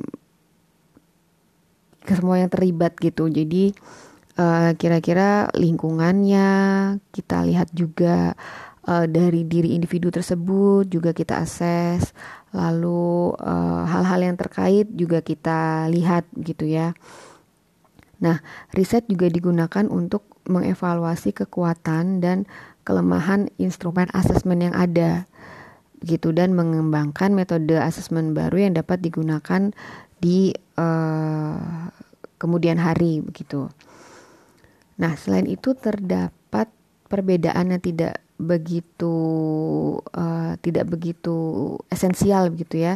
semua 2.08 2.42
yang 2.42 2.50
terlibat 2.50 2.98
gitu. 2.98 3.30
Jadi 3.30 3.70
eh, 4.40 4.72
kira-kira 4.80 5.52
lingkungannya 5.54 6.48
kita 7.14 7.46
lihat 7.46 7.70
juga 7.70 8.34
uh, 8.90 9.06
dari 9.06 9.46
diri 9.46 9.78
individu 9.78 10.10
tersebut 10.10 10.90
juga 10.90 11.14
kita 11.14 11.38
akses. 11.44 12.16
Lalu 12.50 13.38
hal 13.38 13.86
hal-hal 13.86 14.34
yang 14.34 14.38
terkait 14.40 14.90
juga 14.90 15.22
kita 15.22 15.86
lihat 15.94 16.26
gitu 16.34 16.66
ya. 16.66 16.98
Nah 18.26 18.42
riset 18.74 19.06
juga 19.06 19.30
digunakan 19.30 19.86
untuk 19.86 20.29
mengevaluasi 20.50 21.32
kekuatan 21.32 22.20
dan 22.20 22.50
kelemahan 22.84 23.54
instrumen 23.62 24.10
asesmen 24.18 24.66
yang 24.66 24.74
ada 24.74 25.30
gitu 26.02 26.34
dan 26.34 26.56
mengembangkan 26.56 27.36
metode 27.36 27.76
asesmen 27.78 28.34
baru 28.34 28.66
yang 28.68 28.74
dapat 28.76 29.04
digunakan 29.04 29.70
di 30.20 30.52
uh, 30.80 31.92
kemudian 32.40 32.80
hari 32.80 33.20
begitu. 33.22 33.68
Nah, 35.00 35.16
selain 35.16 35.48
itu 35.48 35.76
terdapat 35.76 36.72
perbedaan 37.08 37.76
yang 37.76 37.84
tidak 37.84 38.24
begitu 38.40 39.16
uh, 40.16 40.56
tidak 40.64 40.88
begitu 40.88 41.76
esensial 41.92 42.48
begitu 42.48 42.80
ya. 42.80 42.96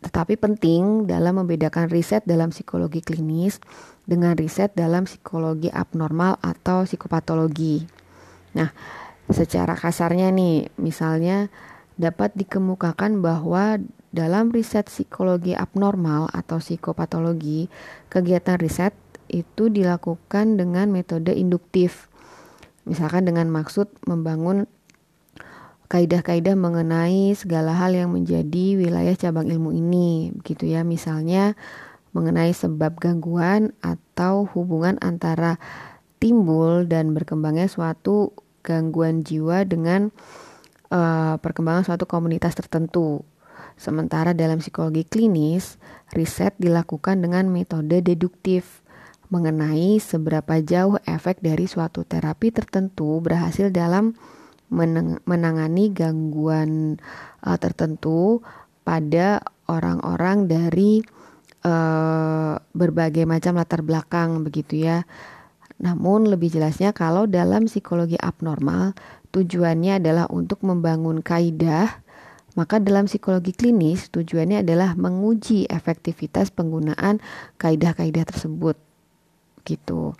Tetapi 0.00 0.40
penting 0.40 1.04
dalam 1.04 1.44
membedakan 1.44 1.92
riset 1.92 2.24
dalam 2.24 2.48
psikologi 2.50 3.04
klinis 3.04 3.60
dengan 4.08 4.32
riset 4.32 4.72
dalam 4.72 5.04
psikologi 5.04 5.68
abnormal 5.68 6.40
atau 6.40 6.88
psikopatologi. 6.88 7.84
Nah, 8.56 8.72
secara 9.28 9.76
kasarnya 9.76 10.32
nih, 10.32 10.72
misalnya 10.80 11.52
dapat 12.00 12.32
dikemukakan 12.32 13.20
bahwa 13.20 13.76
dalam 14.10 14.50
riset 14.50 14.88
psikologi 14.88 15.52
abnormal 15.54 16.32
atau 16.32 16.58
psikopatologi, 16.58 17.70
kegiatan 18.08 18.58
riset 18.58 18.96
itu 19.30 19.70
dilakukan 19.70 20.58
dengan 20.58 20.90
metode 20.90 21.30
induktif. 21.36 22.10
Misalkan 22.88 23.28
dengan 23.28 23.46
maksud 23.52 23.86
membangun 24.08 24.66
kaidah-kaidah 25.90 26.54
mengenai 26.54 27.34
segala 27.34 27.74
hal 27.74 27.98
yang 27.98 28.14
menjadi 28.14 28.78
wilayah 28.78 29.18
cabang 29.18 29.50
ilmu 29.50 29.74
ini, 29.74 30.30
begitu 30.38 30.70
ya. 30.70 30.86
Misalnya 30.86 31.58
mengenai 32.14 32.54
sebab 32.54 32.94
gangguan 33.02 33.74
atau 33.82 34.46
hubungan 34.54 35.02
antara 35.02 35.58
timbul 36.22 36.86
dan 36.86 37.10
berkembangnya 37.10 37.66
suatu 37.66 38.30
gangguan 38.62 39.26
jiwa 39.26 39.66
dengan 39.66 40.14
uh, 40.94 41.34
perkembangan 41.42 41.82
suatu 41.82 42.06
komunitas 42.06 42.54
tertentu. 42.54 43.26
Sementara 43.74 44.30
dalam 44.30 44.62
psikologi 44.62 45.02
klinis, 45.02 45.80
riset 46.14 46.54
dilakukan 46.60 47.18
dengan 47.18 47.50
metode 47.50 47.98
deduktif 47.98 48.84
mengenai 49.32 49.98
seberapa 49.98 50.60
jauh 50.62 51.02
efek 51.06 51.42
dari 51.42 51.66
suatu 51.66 52.06
terapi 52.06 52.54
tertentu 52.54 53.18
berhasil 53.22 53.72
dalam 53.74 54.14
menangani 54.70 55.90
gangguan 55.90 56.96
uh, 57.42 57.58
tertentu 57.58 58.40
pada 58.86 59.42
orang-orang 59.66 60.46
dari 60.46 61.02
uh, 61.66 62.54
berbagai 62.72 63.26
macam 63.26 63.58
latar 63.58 63.82
belakang 63.82 64.46
begitu 64.46 64.86
ya. 64.86 65.04
Namun 65.80 66.28
lebih 66.28 66.52
jelasnya 66.52 66.94
kalau 66.94 67.26
dalam 67.26 67.66
psikologi 67.66 68.16
abnormal 68.20 68.94
tujuannya 69.34 69.98
adalah 69.98 70.30
untuk 70.30 70.62
membangun 70.62 71.24
kaidah 71.24 72.02
maka 72.58 72.82
dalam 72.82 73.06
psikologi 73.06 73.54
klinis 73.54 74.10
tujuannya 74.10 74.66
adalah 74.66 74.98
menguji 74.98 75.70
efektivitas 75.70 76.50
penggunaan 76.50 77.22
kaidah-kaidah 77.62 78.26
tersebut. 78.26 78.74
Gitu. 79.62 80.18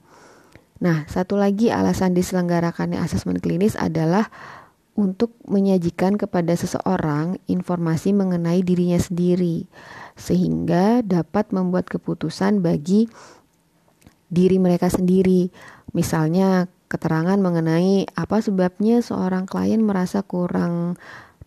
Nah, 0.80 1.04
satu 1.08 1.36
lagi 1.36 1.68
alasan 1.68 2.16
diselenggarakannya 2.16 2.96
asesmen 2.96 3.36
klinis 3.36 3.76
adalah 3.76 4.32
untuk 4.96 5.36
menyajikan 5.48 6.16
kepada 6.16 6.52
seseorang 6.56 7.40
informasi 7.48 8.12
mengenai 8.12 8.60
dirinya 8.60 9.00
sendiri 9.00 9.64
sehingga 10.18 11.00
dapat 11.00 11.52
membuat 11.56 11.88
keputusan 11.88 12.60
bagi 12.60 13.08
diri 14.28 14.56
mereka 14.60 14.88
sendiri. 14.92 15.48
Misalnya 15.96 16.68
keterangan 16.90 17.38
mengenai 17.38 18.08
apa 18.18 18.42
sebabnya 18.42 19.00
seorang 19.00 19.46
klien 19.46 19.80
merasa 19.80 20.24
kurang 20.26 20.98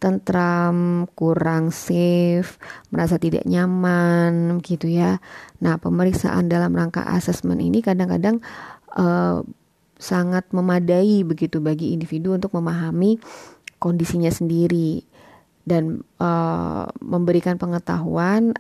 tentram, 0.04 1.08
kurang 1.16 1.72
safe, 1.72 2.60
merasa 2.92 3.16
tidak 3.16 3.48
nyaman 3.48 4.60
gitu 4.60 4.92
ya. 4.92 5.24
Nah, 5.64 5.80
pemeriksaan 5.80 6.52
dalam 6.52 6.76
rangka 6.76 7.08
asesmen 7.08 7.64
ini 7.64 7.80
kadang-kadang 7.80 8.44
uh, 8.98 9.46
sangat 9.98 10.50
memadai 10.52 11.24
begitu 11.24 11.64
bagi 11.64 11.96
individu 11.96 12.36
untuk 12.36 12.54
memahami 12.58 13.22
kondisinya 13.80 14.32
sendiri 14.32 15.04
dan 15.64 16.04
uh, 16.20 16.92
memberikan 17.00 17.56
pengetahuan 17.56 18.52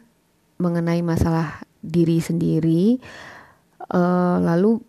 mengenai 0.59 1.03
masalah 1.03 1.67
diri 1.83 2.23
sendiri 2.23 3.03
uh, 3.91 4.39
lalu 4.39 4.79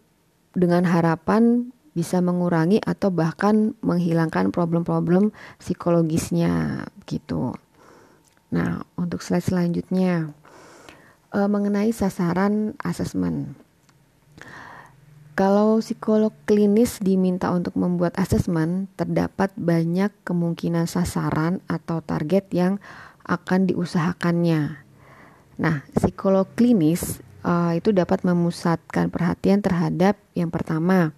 dengan 0.55 0.87
harapan 0.87 1.75
bisa 1.95 2.19
mengurangi 2.19 2.83
atau 2.83 3.11
bahkan 3.11 3.75
menghilangkan 3.83 4.51
problem-problem 4.51 5.31
psikologisnya 5.63 6.87
gitu. 7.07 7.55
Nah, 8.55 8.83
untuk 8.95 9.23
slide 9.23 9.47
selanjutnya 9.47 10.31
uh, 11.35 11.49
mengenai 11.51 11.91
sasaran 11.91 12.79
asesmen. 12.83 13.64
Kalau 15.35 15.83
psikolog 15.83 16.31
klinis 16.47 17.03
diminta 17.03 17.51
untuk 17.51 17.75
membuat 17.75 18.15
asesmen, 18.15 18.87
terdapat 18.95 19.51
banyak 19.59 20.15
kemungkinan 20.23 20.87
sasaran 20.87 21.59
atau 21.67 21.99
target 21.99 22.47
yang 22.55 22.79
akan 23.27 23.67
diusahakannya. 23.67 24.79
Nah, 25.59 25.83
psikolog 25.91 26.47
klinis 26.55 27.19
uh, 27.43 27.75
itu 27.75 27.91
dapat 27.91 28.23
memusatkan 28.23 29.11
perhatian 29.11 29.59
terhadap 29.59 30.15
yang 30.39 30.55
pertama, 30.55 31.11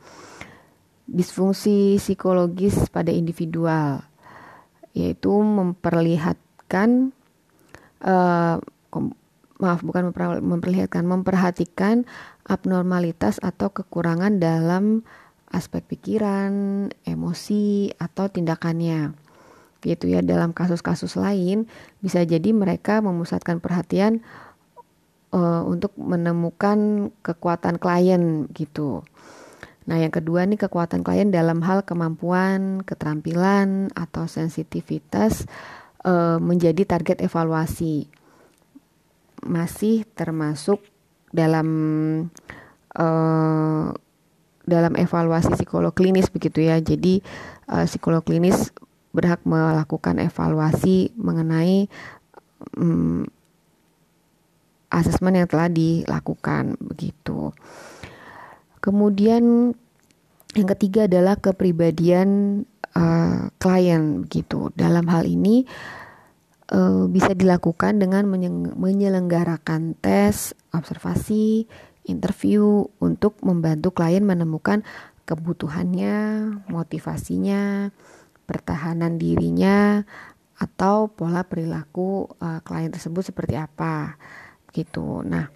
disfungsi 1.04 2.00
psikologis 2.00 2.88
pada 2.88 3.12
individual 3.12 4.00
yaitu 4.96 5.28
memperlihatkan 5.28 7.12
uh, 8.00 8.56
maaf 9.60 9.80
bukan 9.84 10.12
memperlihatkan 10.40 11.04
memperhatikan 11.04 12.08
abnormalitas 12.46 13.42
atau 13.42 13.74
kekurangan 13.74 14.38
dalam 14.38 15.02
aspek 15.50 15.82
pikiran, 15.86 16.88
emosi 17.02 17.94
atau 17.98 18.30
tindakannya. 18.30 19.14
Gitu 19.82 20.10
ya 20.10 20.24
dalam 20.24 20.50
kasus-kasus 20.50 21.14
lain 21.14 21.70
bisa 22.02 22.22
jadi 22.26 22.50
mereka 22.50 22.98
memusatkan 23.04 23.62
perhatian 23.62 24.24
uh, 25.30 25.62
untuk 25.62 25.94
menemukan 25.98 27.10
kekuatan 27.22 27.78
klien 27.78 28.50
gitu. 28.54 29.06
Nah, 29.86 30.02
yang 30.02 30.10
kedua 30.10 30.42
nih 30.42 30.58
kekuatan 30.58 31.06
klien 31.06 31.30
dalam 31.30 31.62
hal 31.62 31.86
kemampuan, 31.86 32.82
keterampilan 32.82 33.94
atau 33.94 34.26
sensitivitas 34.26 35.46
e, 36.02 36.42
menjadi 36.42 36.82
target 36.82 37.22
evaluasi. 37.22 38.10
Masih 39.46 40.02
termasuk 40.18 40.82
dalam 41.36 41.68
e, 42.96 43.06
dalam 44.66 44.92
evaluasi 44.96 45.52
psikolog 45.54 45.92
klinis 45.92 46.32
begitu 46.32 46.64
ya. 46.64 46.80
Jadi 46.80 47.20
e, 47.68 47.76
psikolog 47.84 48.24
klinis 48.24 48.72
berhak 49.12 49.44
melakukan 49.44 50.16
evaluasi 50.20 51.12
mengenai 51.20 51.92
mm, 52.76 53.28
asesmen 54.92 55.36
yang 55.40 55.48
telah 55.48 55.68
dilakukan 55.68 56.80
begitu. 56.80 57.52
Kemudian 58.80 59.74
yang 60.56 60.68
ketiga 60.72 61.04
adalah 61.04 61.36
kepribadian 61.36 62.62
uh, 62.96 63.52
klien 63.60 64.24
gitu. 64.30 64.72
Dalam 64.72 65.04
hal 65.10 65.28
ini 65.28 65.68
uh, 66.72 67.04
bisa 67.10 67.36
dilakukan 67.36 68.00
dengan 68.00 68.24
menyelenggarakan 68.78 70.00
tes, 70.00 70.56
observasi, 70.76 71.66
interview 72.06 72.86
untuk 73.02 73.40
membantu 73.42 73.90
klien 73.92 74.22
menemukan 74.22 74.86
kebutuhannya, 75.26 76.14
motivasinya, 76.70 77.90
pertahanan 78.46 79.18
dirinya 79.18 80.06
atau 80.56 81.12
pola 81.12 81.44
perilaku 81.44 82.30
uh, 82.40 82.62
klien 82.64 82.88
tersebut 82.88 83.28
seperti 83.28 83.58
apa 83.58 84.16
gitu. 84.72 85.20
Nah, 85.26 85.50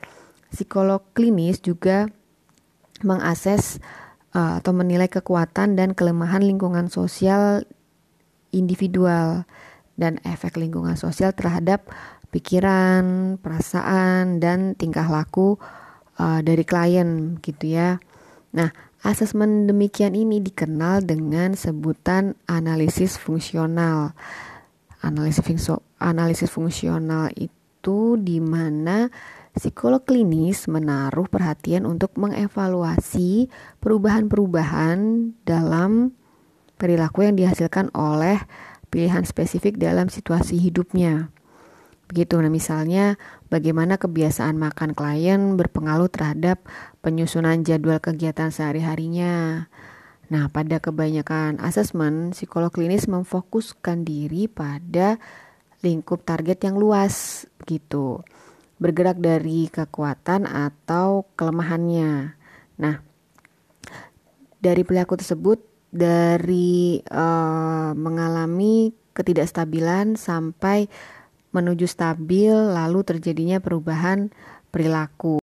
psikolog 0.53 1.01
klinis 1.15 1.63
juga 1.63 2.11
mengakses 3.01 3.81
uh, 4.37 4.61
atau 4.61 4.77
menilai 4.77 5.09
kekuatan 5.09 5.79
dan 5.79 5.97
kelemahan 5.97 6.45
lingkungan 6.45 6.93
sosial 6.93 7.65
individual 8.51 9.47
dan 9.97 10.19
efek 10.27 10.59
lingkungan 10.59 10.99
sosial 10.99 11.33
terhadap 11.33 11.89
pikiran, 12.31 13.37
perasaan 13.43 14.39
dan 14.39 14.79
tingkah 14.79 15.07
laku 15.11 15.59
uh, 16.17 16.41
dari 16.41 16.63
klien 16.63 17.39
gitu 17.43 17.75
ya. 17.75 17.99
Nah, 18.55 18.71
asesmen 19.03 19.67
demikian 19.71 20.15
ini 20.15 20.43
dikenal 20.43 21.03
dengan 21.07 21.55
sebutan 21.55 22.39
analisis 22.47 23.19
fungsional. 23.19 24.15
Analisis, 25.01 25.71
analisis 25.99 26.51
fungsional 26.51 27.33
itu 27.37 28.21
di 28.21 28.39
mana 28.39 29.09
Psikolog 29.51 30.07
klinis 30.07 30.71
menaruh 30.71 31.27
perhatian 31.27 31.83
untuk 31.83 32.15
mengevaluasi 32.15 33.51
perubahan-perubahan 33.83 34.99
dalam 35.43 36.15
perilaku 36.79 37.27
yang 37.27 37.35
dihasilkan 37.35 37.91
oleh 37.91 38.39
pilihan 38.95 39.27
spesifik 39.27 39.75
dalam 39.75 40.07
situasi 40.07 40.55
hidupnya. 40.55 41.35
Begitu, 42.11 42.43
nah 42.43 42.51
misalnya 42.51 43.15
bagaimana 43.55 43.95
kebiasaan 43.95 44.59
makan 44.59 44.99
klien 44.99 45.55
berpengaruh 45.55 46.11
terhadap 46.11 46.59
penyusunan 47.07 47.63
jadwal 47.63 48.03
kegiatan 48.03 48.51
sehari-harinya. 48.51 49.71
Nah, 50.27 50.51
pada 50.51 50.83
kebanyakan 50.83 51.63
asesmen, 51.63 52.35
psikolog 52.35 52.75
klinis 52.75 53.07
memfokuskan 53.07 54.03
diri 54.03 54.51
pada 54.51 55.23
lingkup 55.87 56.27
target 56.27 56.67
yang 56.67 56.83
luas 56.83 57.47
gitu 57.63 58.27
bergerak 58.81 59.21
dari 59.21 59.69
kekuatan 59.69 60.49
atau 60.49 61.29
kelemahannya. 61.37 62.33
Nah, 62.81 62.97
dari 64.57 64.83
perilaku 64.83 65.21
tersebut 65.21 65.61
dari 65.93 67.05
uh, 67.13 67.93
mengalami 67.93 68.97
ketidakstabilan 69.13 70.17
sampai 70.17 70.89
menuju 71.51 71.87
stabil 71.87 72.53
lalu 72.53 73.03
terjadinya 73.03 73.59
perubahan 73.59 74.31
perilaku. 74.71 75.43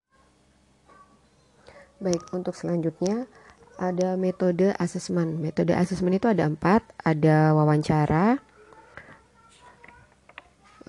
Baik, 2.02 2.22
untuk 2.34 2.58
selanjutnya 2.58 3.30
ada 3.78 4.18
metode 4.18 4.74
asesmen. 4.74 5.38
Metode 5.38 5.74
asesmen 5.74 6.18
itu 6.18 6.26
ada 6.26 6.46
empat, 6.46 6.82
ada 7.02 7.54
wawancara, 7.54 8.42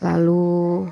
lalu 0.02 0.89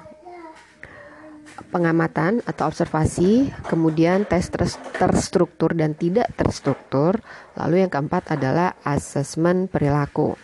pengamatan 1.73 2.45
atau 2.45 2.69
observasi, 2.69 3.49
kemudian 3.65 4.25
tes 4.29 4.49
terstruktur 4.97 5.73
dan 5.73 5.97
tidak 5.97 6.29
terstruktur, 6.38 7.17
lalu 7.57 7.81
yang 7.81 7.91
keempat 7.91 8.29
adalah 8.34 8.77
asesmen 8.86 9.65
perilaku. 9.65 10.38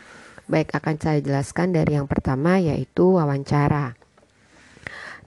Baik, 0.47 0.79
akan 0.79 0.95
saya 0.95 1.19
jelaskan 1.19 1.75
dari 1.75 1.99
yang 1.99 2.07
pertama 2.07 2.55
yaitu 2.55 3.19
wawancara. 3.19 3.99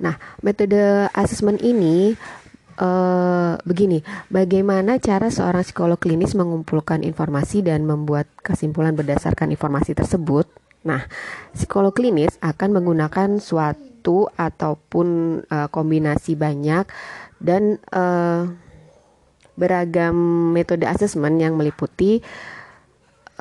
Nah, 0.00 0.16
metode 0.40 1.12
asesmen 1.12 1.60
ini 1.60 2.16
uh, 2.80 3.60
begini, 3.60 4.00
bagaimana 4.32 4.96
cara 4.96 5.28
seorang 5.28 5.60
psikolog 5.60 6.00
klinis 6.00 6.32
mengumpulkan 6.32 7.04
informasi 7.04 7.60
dan 7.60 7.84
membuat 7.84 8.32
kesimpulan 8.40 8.96
berdasarkan 8.96 9.52
informasi 9.52 9.92
tersebut? 9.92 10.48
Nah, 10.88 11.04
psikolog 11.52 11.92
klinis 11.92 12.40
akan 12.40 12.80
menggunakan 12.80 13.36
suatu 13.44 14.32
ataupun 14.32 15.40
uh, 15.44 15.68
kombinasi 15.68 16.32
banyak 16.32 16.88
dan 17.36 17.76
uh, 17.92 18.48
beragam 19.60 20.16
metode 20.56 20.88
asesmen 20.88 21.36
yang 21.36 21.60
meliputi 21.60 22.24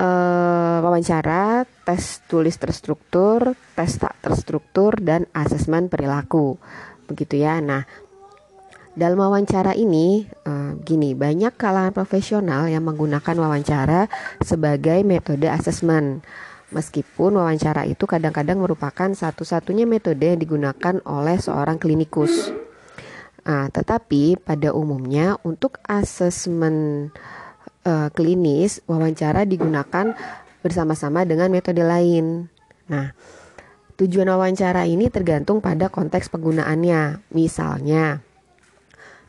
uh, 0.00 0.80
wawancara, 0.80 1.68
tes 1.84 2.24
tulis 2.24 2.56
terstruktur, 2.56 3.52
tes 3.76 3.92
tak 4.00 4.16
terstruktur, 4.24 4.96
dan 4.98 5.28
asesmen 5.36 5.92
perilaku. 5.92 6.56
Begitu 7.04 7.44
ya. 7.44 7.60
Nah, 7.60 7.84
dalam 8.96 9.20
wawancara 9.20 9.76
ini, 9.76 10.24
uh, 10.48 10.74
gini, 10.80 11.12
banyak 11.12 11.54
kalangan 11.60 11.92
profesional 11.92 12.66
yang 12.66 12.82
menggunakan 12.88 13.36
wawancara 13.36 14.08
sebagai 14.40 15.04
metode 15.04 15.46
asesmen. 15.46 16.24
Meskipun 16.70 17.34
wawancara 17.34 17.82
itu 17.86 18.06
kadang-kadang 18.06 18.62
merupakan 18.62 19.10
satu-satunya 19.10 19.90
metode 19.90 20.22
yang 20.22 20.38
digunakan 20.38 21.02
oleh 21.02 21.34
seorang 21.34 21.82
klinikus. 21.82 22.54
Nah, 23.42 23.66
tetapi 23.66 24.38
pada 24.38 24.70
umumnya 24.70 25.34
untuk 25.42 25.82
asesmen 25.82 27.10
uh, 27.84 28.08
klinis, 28.12 28.84
wawancara 28.84 29.44
digunakan 29.48 30.12
bersama-sama 30.60 31.24
dengan 31.24 31.48
metode 31.48 31.80
lain. 31.80 32.48
Nah, 32.90 33.12
tujuan 33.96 34.28
wawancara 34.28 34.84
ini 34.84 35.08
tergantung 35.08 35.64
pada 35.64 35.88
konteks 35.88 36.28
penggunaannya. 36.28 37.32
Misalnya, 37.32 38.20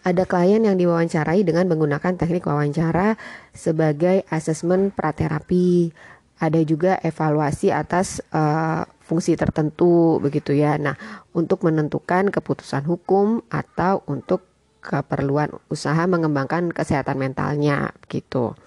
ada 0.01 0.23
klien 0.25 0.65
yang 0.65 0.75
diwawancarai 0.75 1.45
dengan 1.45 1.69
menggunakan 1.69 2.17
teknik 2.17 2.49
wawancara 2.49 3.15
sebagai 3.53 4.25
asesmen 4.33 4.89
praterapi 4.89 5.93
ada 6.41 6.57
juga 6.65 6.97
evaluasi 7.05 7.69
atas 7.69 8.17
uh, 8.33 8.81
fungsi 9.05 9.37
tertentu 9.37 10.17
begitu 10.17 10.57
ya. 10.57 10.73
Nah, 10.81 10.97
untuk 11.37 11.61
menentukan 11.61 12.33
keputusan 12.33 12.81
hukum 12.89 13.45
atau 13.53 14.01
untuk 14.09 14.50
keperluan 14.81 15.53
usaha 15.69 16.03
mengembangkan 16.09 16.73
kesehatan 16.73 17.21
mentalnya 17.21 17.93
gitu. 18.09 18.57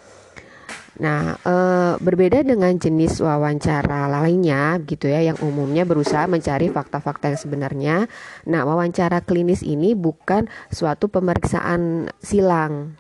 Nah, 0.95 1.35
e, 1.43 1.55
berbeda 1.99 2.47
dengan 2.47 2.71
jenis 2.79 3.19
wawancara 3.19 4.07
lainnya 4.07 4.79
gitu 4.87 5.11
ya 5.11 5.27
yang 5.27 5.39
umumnya 5.43 5.83
berusaha 5.83 6.31
mencari 6.31 6.71
fakta-fakta 6.71 7.35
yang 7.35 7.41
sebenarnya. 7.43 7.97
Nah, 8.47 8.63
wawancara 8.63 9.19
klinis 9.27 9.67
ini 9.67 9.99
bukan 9.99 10.47
suatu 10.71 11.11
pemeriksaan 11.11 12.15
silang 12.23 12.95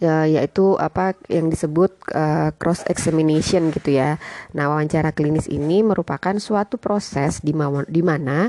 ya, 0.00 0.24
yaitu 0.24 0.78
apa 0.80 1.18
yang 1.28 1.50
disebut 1.52 1.92
uh, 2.14 2.54
cross 2.56 2.86
examination 2.88 3.68
gitu 3.74 3.98
ya. 3.98 4.16
Nah, 4.56 4.72
wawancara 4.72 5.12
klinis 5.12 5.50
ini 5.50 5.84
merupakan 5.84 6.38
suatu 6.40 6.80
proses 6.80 7.44
di 7.44 8.02
mana 8.02 8.48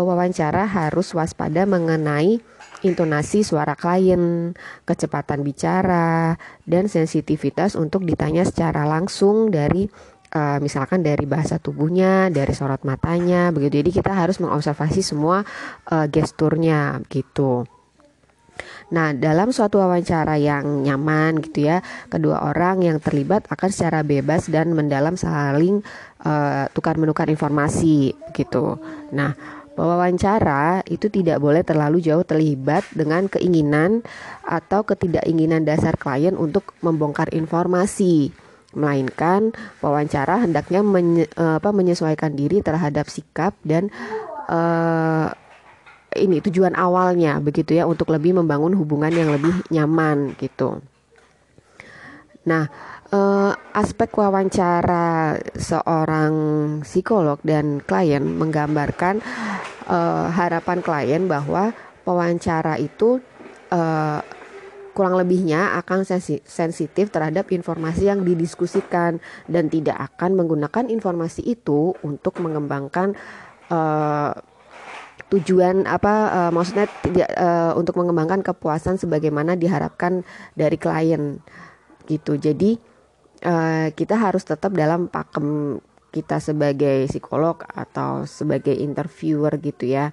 pewawancara 0.00 0.64
harus 0.64 1.12
waspada 1.12 1.68
mengenai 1.68 2.40
intonasi 2.80 3.44
suara 3.44 3.76
klien, 3.76 4.56
kecepatan 4.88 5.44
bicara, 5.44 6.40
dan 6.64 6.88
sensitivitas 6.88 7.76
untuk 7.76 8.08
ditanya 8.08 8.48
secara 8.48 8.88
langsung 8.88 9.52
dari 9.52 9.84
uh, 10.32 10.58
misalkan 10.64 11.04
dari 11.04 11.28
bahasa 11.28 11.60
tubuhnya, 11.60 12.32
dari 12.32 12.56
sorot 12.56 12.82
matanya, 12.88 13.52
begitu. 13.52 13.84
Jadi 13.84 13.90
kita 14.00 14.12
harus 14.16 14.40
mengobservasi 14.40 15.04
semua 15.04 15.44
uh, 15.92 16.06
gesturnya 16.08 17.04
gitu. 17.12 17.68
Nah, 18.90 19.14
dalam 19.14 19.54
suatu 19.54 19.78
wawancara 19.80 20.36
yang 20.36 20.84
nyaman 20.84 21.40
gitu 21.40 21.70
ya, 21.70 21.80
kedua 22.10 22.42
orang 22.50 22.82
yang 22.84 22.98
terlibat 22.98 23.46
akan 23.48 23.70
secara 23.70 24.02
bebas 24.02 24.50
dan 24.50 24.74
mendalam 24.74 25.14
saling 25.14 25.80
uh, 26.26 26.66
tukar 26.74 26.98
menukar 26.98 27.30
informasi 27.30 28.12
gitu. 28.34 28.82
Nah, 29.14 29.59
wawancara 29.78 30.82
itu 30.90 31.06
tidak 31.10 31.38
boleh 31.38 31.62
terlalu 31.62 32.02
jauh 32.02 32.26
terlibat 32.26 32.82
dengan 32.94 33.30
keinginan 33.30 34.02
atau 34.42 34.82
ketidakinginan 34.82 35.62
dasar 35.62 35.94
klien 35.94 36.34
untuk 36.34 36.74
membongkar 36.82 37.30
informasi 37.34 38.34
melainkan 38.70 39.50
wawancara 39.82 40.46
hendaknya 40.46 40.80
menye, 40.86 41.26
uh, 41.34 41.58
apa, 41.58 41.74
menyesuaikan 41.74 42.38
diri 42.38 42.62
terhadap 42.62 43.10
sikap 43.10 43.58
dan 43.66 43.90
uh, 44.46 45.34
ini 46.14 46.42
tujuan 46.42 46.74
awalnya 46.74 47.38
begitu 47.38 47.78
ya 47.78 47.86
untuk 47.86 48.10
lebih 48.10 48.34
membangun 48.34 48.74
hubungan 48.74 49.14
yang 49.14 49.30
lebih 49.30 49.54
nyaman 49.70 50.34
gitu. 50.42 50.82
Nah, 52.50 52.66
eh, 53.12 53.52
aspek 53.76 54.10
wawancara 54.16 55.38
seorang 55.54 56.34
psikolog 56.82 57.38
dan 57.46 57.84
klien 57.84 58.24
menggambarkan 58.24 59.20
eh, 59.90 60.26
harapan 60.30 60.78
klien 60.80 61.22
bahwa 61.26 61.74
wawancara 62.06 62.78
itu 62.78 63.18
eh, 63.74 64.20
kurang 64.90 65.16
lebihnya 65.16 65.80
akan 65.80 66.04
sensitif 66.44 67.08
terhadap 67.14 67.48
informasi 67.54 68.10
yang 68.10 68.26
didiskusikan 68.26 69.22
dan 69.46 69.70
tidak 69.70 69.96
akan 70.12 70.36
menggunakan 70.36 70.90
informasi 70.90 71.46
itu 71.46 71.94
untuk 72.02 72.42
mengembangkan 72.42 73.14
uh, 73.70 74.34
tujuan 75.30 75.86
apa 75.86 76.14
uh, 76.28 76.50
maksudnya 76.50 76.90
tidak 77.06 77.30
uh, 77.38 77.72
untuk 77.78 77.96
mengembangkan 78.02 78.42
kepuasan 78.42 78.98
sebagaimana 78.98 79.54
diharapkan 79.54 80.26
dari 80.58 80.74
klien 80.74 81.38
gitu. 82.10 82.34
Jadi 82.34 82.74
uh, 83.46 83.94
kita 83.94 84.18
harus 84.18 84.42
tetap 84.42 84.74
dalam 84.74 85.06
pakem 85.06 85.78
kita 86.10 86.42
sebagai 86.42 87.06
psikolog 87.06 87.62
atau 87.70 88.26
sebagai 88.26 88.74
interviewer 88.74 89.56
gitu 89.62 89.86
ya. 89.86 90.10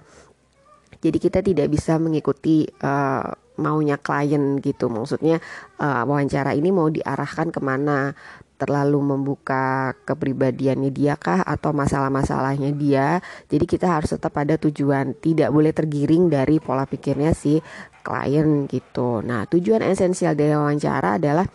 Jadi 0.98 1.18
kita 1.22 1.38
tidak 1.42 1.70
bisa 1.70 1.94
mengikuti 1.98 2.66
uh, 2.82 3.30
maunya 3.58 3.98
klien 3.98 4.58
gitu. 4.58 4.90
Maksudnya 4.90 5.38
uh, 5.78 6.02
wawancara 6.06 6.54
ini 6.54 6.70
mau 6.74 6.90
diarahkan 6.90 7.54
ke 7.54 7.60
mana? 7.62 8.14
Terlalu 8.58 9.14
membuka 9.14 9.94
kepribadiannya 10.02 10.90
dia 10.90 11.14
kah? 11.14 11.46
Atau 11.46 11.70
masalah-masalahnya 11.70 12.74
dia. 12.74 13.22
Jadi 13.46 13.64
kita 13.70 13.86
harus 13.86 14.10
tetap 14.18 14.34
ada 14.34 14.58
tujuan, 14.58 15.14
tidak 15.14 15.54
boleh 15.54 15.70
tergiring 15.70 16.26
dari 16.26 16.58
pola 16.58 16.82
pikirnya 16.82 17.30
si 17.30 17.62
klien 18.02 18.66
gitu. 18.66 19.22
Nah, 19.22 19.46
tujuan 19.46 19.86
esensial 19.86 20.34
dari 20.34 20.58
wawancara 20.58 21.22
adalah 21.22 21.46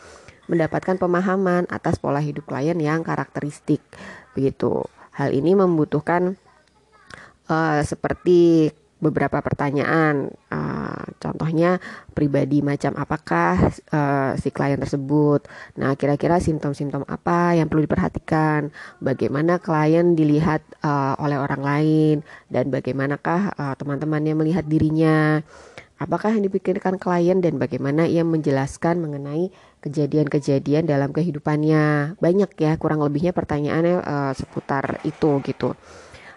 mendapatkan 0.47 0.95
pemahaman 0.95 1.67
atas 1.67 1.99
pola 1.99 2.23
hidup 2.23 2.47
klien 2.47 2.75
yang 2.79 3.03
karakteristik 3.03 3.79
begitu. 4.33 4.85
Hal 5.13 5.31
ini 5.31 5.53
membutuhkan 5.53 6.37
uh, 7.47 7.81
seperti 7.85 8.73
beberapa 9.03 9.43
pertanyaan. 9.43 10.31
Uh, 10.47 11.03
contohnya 11.19 11.83
pribadi 12.15 12.63
macam 12.63 12.95
apakah 12.95 13.67
uh, 13.91 14.31
si 14.39 14.47
klien 14.49 14.79
tersebut. 14.79 15.43
Nah, 15.75 15.99
kira-kira 15.99 16.39
simptom-simptom 16.39 17.03
apa 17.11 17.59
yang 17.59 17.67
perlu 17.67 17.83
diperhatikan? 17.83 18.71
Bagaimana 19.03 19.59
klien 19.59 20.15
dilihat 20.15 20.63
uh, 20.79 21.19
oleh 21.19 21.35
orang 21.35 21.61
lain 21.61 22.15
dan 22.47 22.71
bagaimanakah 22.71 23.51
uh, 23.59 23.75
teman-temannya 23.75 24.33
melihat 24.39 24.63
dirinya? 24.63 25.43
Apakah 25.99 26.35
yang 26.35 26.43
dipikirkan 26.47 26.99
klien 26.99 27.39
dan 27.39 27.55
bagaimana 27.55 28.09
ia 28.09 28.25
menjelaskan 28.25 28.99
mengenai 28.99 29.53
kejadian-kejadian 29.83 30.87
dalam 30.87 31.11
kehidupannya? 31.11 32.15
Banyak 32.17 32.55
ya, 32.55 32.79
kurang 32.79 33.03
lebihnya 33.03 33.35
pertanyaannya 33.35 33.99
uh, 33.99 34.31
seputar 34.31 35.03
itu 35.03 35.43
gitu. 35.43 35.75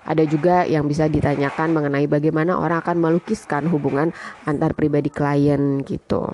Ada 0.06 0.22
juga 0.26 0.66
yang 0.66 0.86
bisa 0.86 1.06
ditanyakan 1.06 1.74
mengenai 1.74 2.06
bagaimana 2.06 2.58
orang 2.58 2.82
akan 2.82 2.98
melukiskan 2.98 3.66
hubungan 3.70 4.10
antar 4.46 4.74
pribadi 4.74 5.10
klien 5.10 5.82
gitu. 5.82 6.30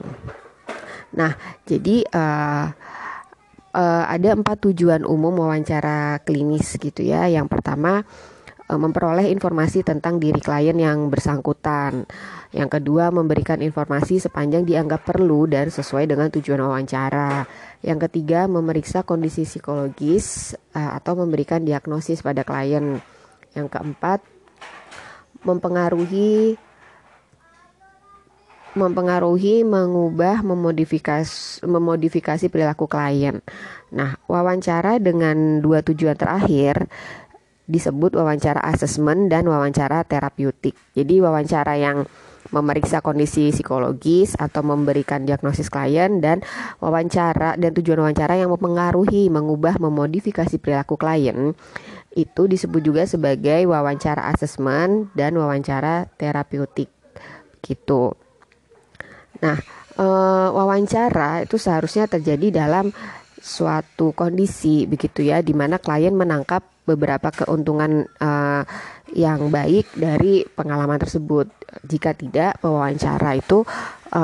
Nah, 1.17 1.37
jadi 1.69 2.05
uh, 2.09 2.67
uh, 3.73 4.05
ada 4.09 4.37
empat 4.37 4.69
tujuan 4.69 5.09
umum 5.09 5.45
wawancara 5.45 6.21
klinis 6.25 6.77
gitu 6.77 7.01
ya. 7.01 7.29
Yang 7.29 7.49
pertama 7.49 8.05
memperoleh 8.77 9.29
informasi 9.33 9.83
tentang 9.83 10.21
diri 10.21 10.39
klien 10.39 10.77
yang 10.77 11.09
bersangkutan. 11.09 12.05
Yang 12.53 12.81
kedua, 12.81 13.09
memberikan 13.09 13.65
informasi 13.65 14.21
sepanjang 14.21 14.69
dianggap 14.69 15.09
perlu 15.09 15.49
dan 15.49 15.73
sesuai 15.73 16.09
dengan 16.09 16.29
tujuan 16.29 16.61
wawancara. 16.61 17.49
Yang 17.81 18.09
ketiga, 18.09 18.45
memeriksa 18.47 19.03
kondisi 19.03 19.49
psikologis 19.49 20.57
uh, 20.77 20.95
atau 20.97 21.17
memberikan 21.17 21.65
diagnosis 21.65 22.21
pada 22.21 22.45
klien. 22.45 23.01
Yang 23.57 23.69
keempat, 23.73 24.21
mempengaruhi 25.43 26.57
mempengaruhi, 28.73 29.69
mengubah, 29.69 30.41
memodifikasi, 30.41 31.61
memodifikasi 31.65 32.49
perilaku 32.49 32.89
klien. 32.89 33.45
Nah, 33.93 34.17
wawancara 34.25 34.97
dengan 34.97 35.61
dua 35.61 35.85
tujuan 35.85 36.17
terakhir 36.17 36.89
disebut 37.73 38.13
wawancara 38.13 38.61
asesmen 38.61 39.33
dan 39.33 39.49
wawancara 39.49 40.05
terapeutik. 40.05 40.77
Jadi 40.93 41.25
wawancara 41.25 41.81
yang 41.81 42.05
memeriksa 42.53 43.01
kondisi 43.01 43.49
psikologis 43.49 44.37
atau 44.37 44.61
memberikan 44.61 45.25
diagnosis 45.25 45.73
klien 45.73 46.21
dan 46.21 46.45
wawancara 46.85 47.57
dan 47.57 47.73
tujuan 47.73 48.05
wawancara 48.05 48.37
yang 48.37 48.53
mempengaruhi, 48.53 49.33
mengubah, 49.33 49.81
memodifikasi 49.81 50.61
perilaku 50.61 51.01
klien 51.01 51.57
itu 52.13 52.43
disebut 52.45 52.85
juga 52.85 53.03
sebagai 53.09 53.65
wawancara 53.65 54.29
asesmen 54.29 55.09
dan 55.17 55.33
wawancara 55.41 56.13
terapeutik 56.21 56.93
gitu. 57.65 58.13
Nah, 59.41 59.57
e, 59.97 60.07
wawancara 60.53 61.49
itu 61.49 61.57
seharusnya 61.57 62.05
terjadi 62.05 62.69
dalam 62.69 62.93
suatu 63.41 64.13
kondisi 64.13 64.85
begitu 64.85 65.25
ya, 65.25 65.41
di 65.41 65.57
mana 65.57 65.81
klien 65.81 66.13
menangkap 66.13 66.63
beberapa 66.83 67.31
keuntungan 67.31 68.05
e, 68.07 68.31
yang 69.15 69.53
baik 69.53 69.95
dari 69.95 70.43
pengalaman 70.43 70.99
tersebut. 70.99 71.47
Jika 71.87 72.15
tidak, 72.17 72.59
wawancara 72.65 73.39
itu 73.39 73.63
e, 74.11 74.23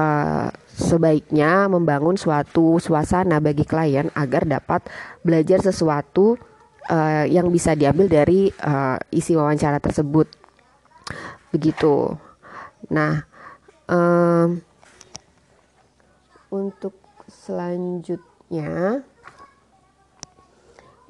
sebaiknya 0.79 1.67
membangun 1.67 2.15
suatu 2.15 2.79
suasana 2.79 3.43
bagi 3.43 3.67
klien 3.67 4.11
agar 4.15 4.47
dapat 4.47 4.87
belajar 5.27 5.59
sesuatu 5.59 6.39
uh, 6.89 7.25
yang 7.29 7.51
bisa 7.53 7.75
diambil 7.77 8.07
dari 8.07 8.49
uh, 8.65 8.97
isi 9.13 9.37
wawancara 9.37 9.79
tersebut. 9.79 10.31
Begitu. 11.53 12.17
Nah, 12.95 13.25
um, 13.89 14.61
untuk 16.49 16.97
selanjutnya 17.29 19.05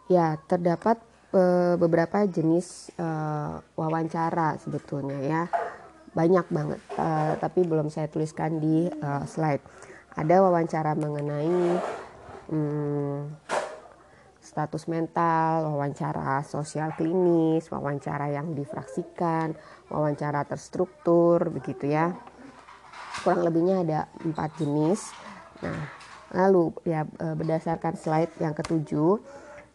ya 0.09 0.41
terdapat 0.49 0.97
uh, 0.99 1.08
beberapa 1.77 2.25
jenis 2.25 2.89
uh, 2.97 3.61
wawancara 3.77 4.57
sebetulnya 4.57 5.19
ya 5.21 5.43
banyak 6.17 6.47
banget 6.49 6.81
uh, 6.97 7.37
tapi 7.37 7.69
belum 7.69 7.93
saya 7.93 8.09
tuliskan 8.09 8.57
di 8.57 8.89
uh, 8.89 9.29
slide 9.29 9.61
ada 10.17 10.41
wawancara 10.41 10.97
mengenai 10.97 11.79
um, 12.49 13.29
status 14.41 14.89
mental, 14.89 15.77
wawancara 15.77 16.43
sosial 16.43 16.91
klinis, 16.97 17.69
wawancara 17.71 18.33
yang 18.33 18.57
difraksikan, 18.57 19.55
wawancara 19.93 20.43
terstruktur, 20.49 21.53
begitu 21.53 21.93
ya. 21.93 22.17
Kurang 23.23 23.47
lebihnya 23.47 23.87
ada 23.87 24.01
empat 24.25 24.59
jenis. 24.59 25.15
Nah, 25.63 25.93
lalu 26.35 26.75
ya 26.83 27.07
berdasarkan 27.07 27.95
slide 27.95 28.35
yang 28.43 28.57
ketujuh, 28.57 29.21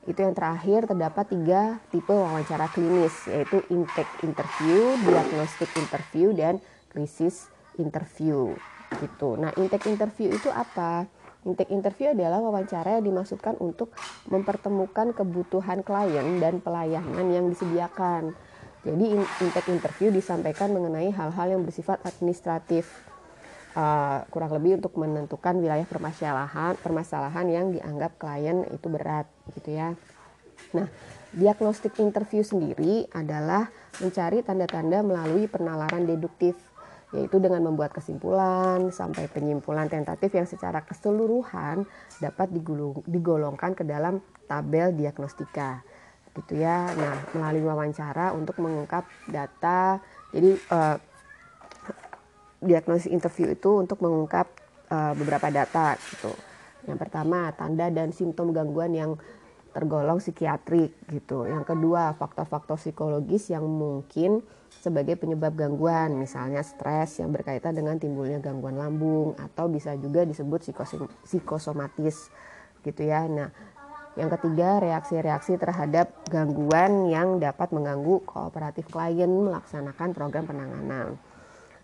itu 0.04 0.20
yang 0.20 0.36
terakhir 0.36 0.84
terdapat 0.84 1.26
tiga 1.32 1.80
tipe 1.88 2.12
wawancara 2.12 2.68
klinis, 2.76 3.16
yaitu 3.32 3.64
intake 3.72 4.12
interview, 4.24 5.00
diagnostic 5.08 5.70
interview, 5.80 6.36
dan 6.36 6.60
krisis 6.92 7.48
interview. 7.80 8.52
Gitu. 9.00 9.30
Nah, 9.40 9.56
intake 9.56 9.88
interview 9.88 10.36
itu 10.36 10.52
apa? 10.52 11.08
Intake 11.44 11.76
interview 11.76 12.16
adalah 12.16 12.40
wawancara 12.40 13.00
yang 13.00 13.06
dimaksudkan 13.08 13.60
untuk 13.60 13.92
mempertemukan 14.32 15.12
kebutuhan 15.12 15.84
klien 15.84 16.40
dan 16.40 16.64
pelayanan 16.64 17.28
yang 17.32 17.52
disediakan. 17.52 18.32
Jadi 18.84 19.16
intake 19.16 19.72
interview 19.72 20.12
disampaikan 20.12 20.72
mengenai 20.76 21.12
hal-hal 21.12 21.56
yang 21.56 21.64
bersifat 21.64 22.04
administratif, 22.04 23.03
uh, 23.76 24.26
kurang 24.30 24.52
lebih 24.56 24.82
untuk 24.82 24.98
menentukan 24.98 25.58
wilayah 25.60 25.86
permasalahan 25.86 26.74
permasalahan 26.80 27.46
yang 27.50 27.66
dianggap 27.74 28.18
klien 28.18 28.66
itu 28.70 28.88
berat, 28.90 29.28
gitu 29.58 29.76
ya. 29.76 29.94
Nah, 30.74 30.88
diagnostik 31.34 31.98
interview 32.02 32.42
sendiri 32.46 33.10
adalah 33.14 33.70
mencari 34.02 34.42
tanda-tanda 34.46 35.02
melalui 35.06 35.46
penalaran 35.50 36.06
deduktif 36.06 36.58
yaitu 37.14 37.38
dengan 37.38 37.62
membuat 37.62 37.94
kesimpulan 37.94 38.90
sampai 38.90 39.30
penyimpulan 39.30 39.86
tentatif 39.86 40.34
yang 40.34 40.50
secara 40.50 40.82
keseluruhan 40.82 41.86
dapat 42.18 42.50
digolongkan 43.06 43.78
ke 43.78 43.86
dalam 43.86 44.18
tabel 44.50 44.98
diagnostika 44.98 45.86
gitu 46.34 46.58
ya. 46.58 46.90
Nah, 46.98 47.16
melalui 47.38 47.62
wawancara 47.62 48.34
untuk 48.34 48.58
mengungkap 48.58 49.06
data. 49.30 50.02
Jadi 50.34 50.58
uh, 50.74 50.98
diagnosis 52.64 53.12
interview 53.12 53.52
itu 53.52 53.80
untuk 53.80 54.00
mengungkap 54.00 54.48
uh, 54.90 55.14
beberapa 55.14 55.52
data 55.52 56.00
gitu. 56.00 56.34
Yang 56.84 57.00
pertama, 57.08 57.52
tanda 57.56 57.88
dan 57.88 58.12
simptom 58.12 58.52
gangguan 58.52 58.92
yang 58.92 59.12
tergolong 59.74 60.22
psikiatrik 60.22 60.94
gitu. 61.10 61.50
Yang 61.50 61.74
kedua, 61.76 62.14
faktor-faktor 62.14 62.78
psikologis 62.78 63.50
yang 63.50 63.66
mungkin 63.66 64.44
sebagai 64.70 65.18
penyebab 65.18 65.54
gangguan, 65.56 66.18
misalnya 66.18 66.62
stres 66.62 67.18
yang 67.22 67.32
berkaitan 67.34 67.74
dengan 67.74 67.98
timbulnya 67.98 68.42
gangguan 68.42 68.78
lambung 68.78 69.34
atau 69.38 69.70
bisa 69.70 69.96
juga 69.98 70.26
disebut 70.28 70.74
psikosomatis 71.26 72.30
gitu 72.84 73.02
ya. 73.02 73.26
Nah, 73.26 73.50
yang 74.14 74.30
ketiga, 74.30 74.78
reaksi-reaksi 74.78 75.58
terhadap 75.58 76.14
gangguan 76.30 77.10
yang 77.10 77.42
dapat 77.42 77.74
mengganggu 77.74 78.22
kooperatif 78.30 78.86
klien 78.94 79.30
melaksanakan 79.30 80.10
program 80.14 80.46
penanganan. 80.46 81.18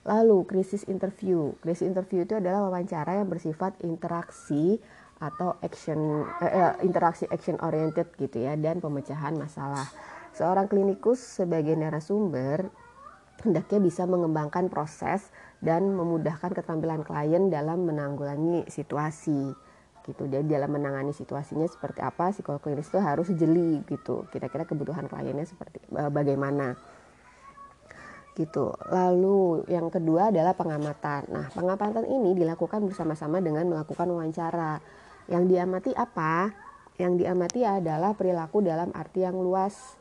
Lalu, 0.07 0.47
krisis 0.47 0.87
interview. 0.87 1.55
Krisis 1.59 1.87
interview 1.87 2.23
itu 2.23 2.39
adalah 2.39 2.71
wawancara 2.71 3.19
yang 3.19 3.27
bersifat 3.27 3.75
interaksi 3.83 4.79
atau 5.19 5.59
action 5.59 6.23
eh, 6.39 6.47
eh, 6.47 6.73
interaksi 6.87 7.27
action 7.27 7.59
oriented 7.59 8.07
gitu 8.15 8.39
ya 8.39 8.55
dan 8.55 8.79
pemecahan 8.79 9.35
masalah. 9.35 9.83
Seorang 10.31 10.71
klinikus 10.71 11.19
sebagai 11.19 11.75
narasumber 11.75 12.71
hendaknya 13.43 13.79
bisa 13.83 14.07
mengembangkan 14.07 14.71
proses 14.71 15.27
dan 15.59 15.91
memudahkan 15.91 16.55
keterampilan 16.55 17.03
klien 17.03 17.51
dalam 17.51 17.83
menanggulangi 17.83 18.67
situasi 18.71 19.51
gitu. 20.07 20.23
Jadi 20.25 20.47
dalam 20.47 20.71
menangani 20.71 21.11
situasinya 21.11 21.67
seperti 21.67 21.99
apa 21.99 22.31
psikolog 22.31 22.63
klinis 22.63 22.87
itu 22.87 22.99
harus 23.03 23.27
jeli 23.35 23.83
gitu. 23.91 24.23
Kira-kira 24.31 24.63
kebutuhan 24.63 25.11
kliennya 25.11 25.43
seperti 25.43 25.83
eh, 25.83 26.11
bagaimana 26.11 26.79
gitu. 28.39 28.71
Lalu 28.87 29.67
yang 29.67 29.91
kedua 29.91 30.31
adalah 30.31 30.55
pengamatan. 30.55 31.27
Nah, 31.27 31.51
pengamatan 31.51 32.07
ini 32.07 32.39
dilakukan 32.39 32.87
bersama-sama 32.87 33.43
dengan 33.43 33.67
melakukan 33.67 34.07
wawancara 34.07 34.79
yang 35.27 35.43
diamati 35.51 35.91
apa? 35.91 36.47
Yang 36.95 37.27
diamati 37.27 37.67
adalah 37.67 38.15
perilaku 38.15 38.63
dalam 38.63 38.95
arti 38.95 39.27
yang 39.27 39.35
luas. 39.35 39.99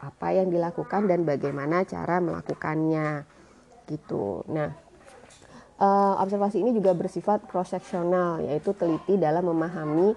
Apa 0.00 0.36
yang 0.36 0.52
dilakukan 0.52 1.08
dan 1.08 1.24
bagaimana 1.24 1.88
cara 1.88 2.20
melakukannya. 2.20 3.24
Gitu. 3.88 4.44
Nah, 4.52 4.70
uh, 5.80 6.20
observasi 6.20 6.60
ini 6.60 6.76
juga 6.76 6.92
bersifat 6.92 7.48
cross 7.48 7.72
yaitu 7.72 8.76
teliti 8.76 9.16
dalam 9.16 9.48
memahami 9.48 10.12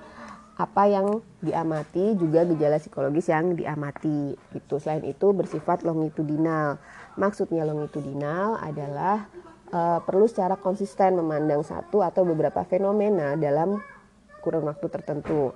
apa 0.53 0.85
yang 0.85 1.17
diamati 1.41 2.13
juga 2.13 2.45
gejala 2.45 2.77
psikologis 2.77 3.25
yang 3.25 3.57
diamati 3.57 4.37
gitu 4.53 4.77
selain 4.77 5.01
itu 5.01 5.33
bersifat 5.33 5.81
longitudinal 5.81 6.77
maksudnya 7.17 7.65
longitudinal 7.65 8.57
adalah 8.61 9.27
uh, 9.73 9.99
perlu 10.01 10.29
secara 10.29 10.55
konsisten 10.55 11.17
memandang 11.17 11.65
satu 11.65 12.05
atau 12.05 12.21
beberapa 12.23 12.61
fenomena 12.65 13.33
dalam 13.35 13.81
kurun 14.43 14.67
waktu 14.67 14.87
tertentu. 14.91 15.55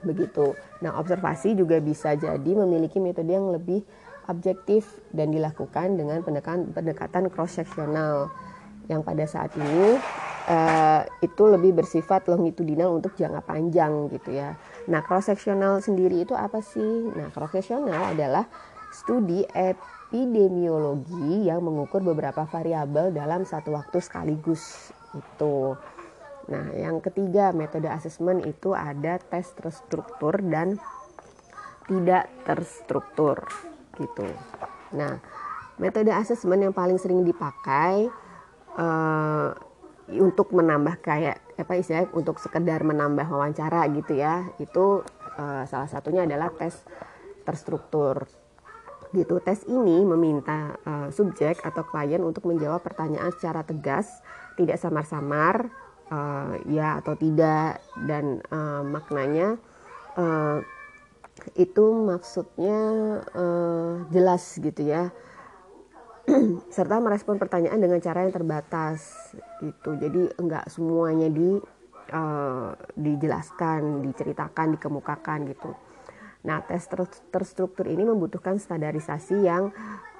Begitu. 0.00 0.54
Nah, 0.80 0.94
observasi 0.96 1.58
juga 1.58 1.82
bisa 1.82 2.14
jadi 2.14 2.52
memiliki 2.54 3.02
metode 3.02 3.34
yang 3.34 3.50
lebih 3.50 3.82
objektif 4.30 4.86
dan 5.10 5.32
dilakukan 5.32 5.96
dengan 5.96 6.20
pendekatan 6.22 6.70
pendekatan 6.70 7.32
cross 7.32 7.56
sectional 7.58 8.28
yang 8.86 9.00
pada 9.02 9.24
saat 9.28 9.52
ini 9.56 9.96
uh, 10.48 11.02
itu 11.20 11.44
lebih 11.44 11.76
bersifat 11.76 12.28
longitudinal 12.28 12.94
untuk 12.94 13.16
jangka 13.18 13.44
panjang 13.44 14.08
gitu 14.12 14.36
ya. 14.36 14.56
Nah, 14.88 15.04
cross 15.04 15.28
sectional 15.28 15.82
sendiri 15.84 16.24
itu 16.24 16.32
apa 16.32 16.62
sih? 16.64 17.12
Nah, 17.12 17.28
cross 17.34 17.52
sectional 17.52 18.14
adalah 18.16 18.48
studi 18.92 19.44
epidemiologi 20.08 21.52
yang 21.52 21.60
mengukur 21.60 22.00
beberapa 22.00 22.48
variabel 22.48 23.12
dalam 23.12 23.44
satu 23.44 23.76
waktu 23.76 24.00
sekaligus 24.00 24.88
itu. 25.12 25.76
Nah, 26.48 26.72
yang 26.72 27.04
ketiga 27.04 27.52
metode 27.52 27.92
asesmen 27.92 28.40
itu 28.40 28.72
ada 28.72 29.20
tes 29.20 29.52
terstruktur 29.52 30.40
dan 30.40 30.80
tidak 31.84 32.24
terstruktur 32.48 33.44
gitu. 34.00 34.24
Nah, 34.96 35.20
metode 35.76 36.08
asesmen 36.08 36.64
yang 36.64 36.72
paling 36.72 36.96
sering 36.96 37.20
dipakai 37.20 38.08
uh, 38.80 39.52
untuk 40.08 40.56
menambah 40.56 41.04
kayak 41.04 41.36
apa 41.60 41.72
istilahnya 41.76 42.08
untuk 42.16 42.40
sekedar 42.40 42.80
menambah 42.80 43.28
wawancara 43.28 43.84
gitu 43.92 44.16
ya 44.16 44.48
itu 44.56 45.04
uh, 45.36 45.68
salah 45.68 45.84
satunya 45.84 46.24
adalah 46.24 46.48
tes 46.56 46.80
terstruktur 47.44 48.24
gitu. 49.14 49.40
Tes 49.40 49.64
ini 49.66 50.04
meminta 50.04 50.76
uh, 50.84 51.08
subjek 51.08 51.62
atau 51.64 51.82
klien 51.88 52.20
untuk 52.20 52.44
menjawab 52.48 52.84
pertanyaan 52.84 53.32
secara 53.34 53.64
tegas 53.64 54.08
tidak 54.58 54.76
samar-samar 54.76 55.70
uh, 56.10 56.58
ya 56.68 56.98
atau 57.00 57.14
tidak 57.14 57.80
dan 58.04 58.42
uh, 58.50 58.82
maknanya 58.84 59.56
uh, 60.18 60.60
itu 61.54 61.84
maksudnya 61.94 62.80
uh, 63.32 64.04
jelas 64.10 64.58
gitu 64.58 64.82
ya. 64.82 65.14
Serta 66.74 67.00
merespon 67.00 67.40
pertanyaan 67.40 67.80
dengan 67.80 68.02
cara 68.04 68.26
yang 68.26 68.34
terbatas 68.34 69.32
gitu. 69.64 69.96
Jadi 69.96 70.28
enggak 70.36 70.68
semuanya 70.68 71.32
di 71.32 71.56
uh, 72.12 72.76
dijelaskan 72.98 74.04
diceritakan 74.04 74.76
dikemukakan 74.76 75.48
gitu 75.48 75.87
nah 76.46 76.62
tes 76.62 76.86
ter 76.86 77.02
terstruktur 77.34 77.90
ini 77.90 78.06
membutuhkan 78.06 78.58
standarisasi 78.62 79.42
yang 79.42 79.74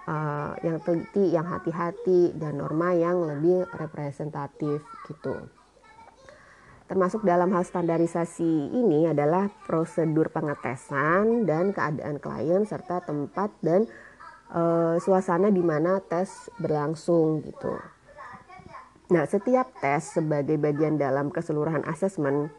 uh, 0.09 0.52
yang 0.66 0.83
teliti 0.83 1.31
yang 1.31 1.46
hati-hati 1.46 2.35
dan 2.35 2.59
norma 2.59 2.94
yang 2.96 3.22
lebih 3.22 3.68
representatif 3.78 4.83
gitu 5.07 5.37
termasuk 6.88 7.20
dalam 7.22 7.52
hal 7.52 7.62
standarisasi 7.62 8.72
ini 8.72 9.04
adalah 9.12 9.52
prosedur 9.68 10.33
pengetesan 10.33 11.44
dan 11.44 11.76
keadaan 11.76 12.16
klien 12.16 12.64
serta 12.64 13.04
tempat 13.04 13.52
dan 13.61 13.85
uh, 14.52 14.96
suasana 14.96 15.52
di 15.52 15.61
mana 15.61 16.00
tes 16.00 16.48
berlangsung 16.57 17.44
gitu. 17.44 17.76
Nah, 19.09 19.24
setiap 19.24 19.72
tes 19.81 20.20
sebagai 20.20 20.61
bagian 20.61 21.00
dalam 21.00 21.33
keseluruhan 21.33 21.85
asesmen 21.88 22.52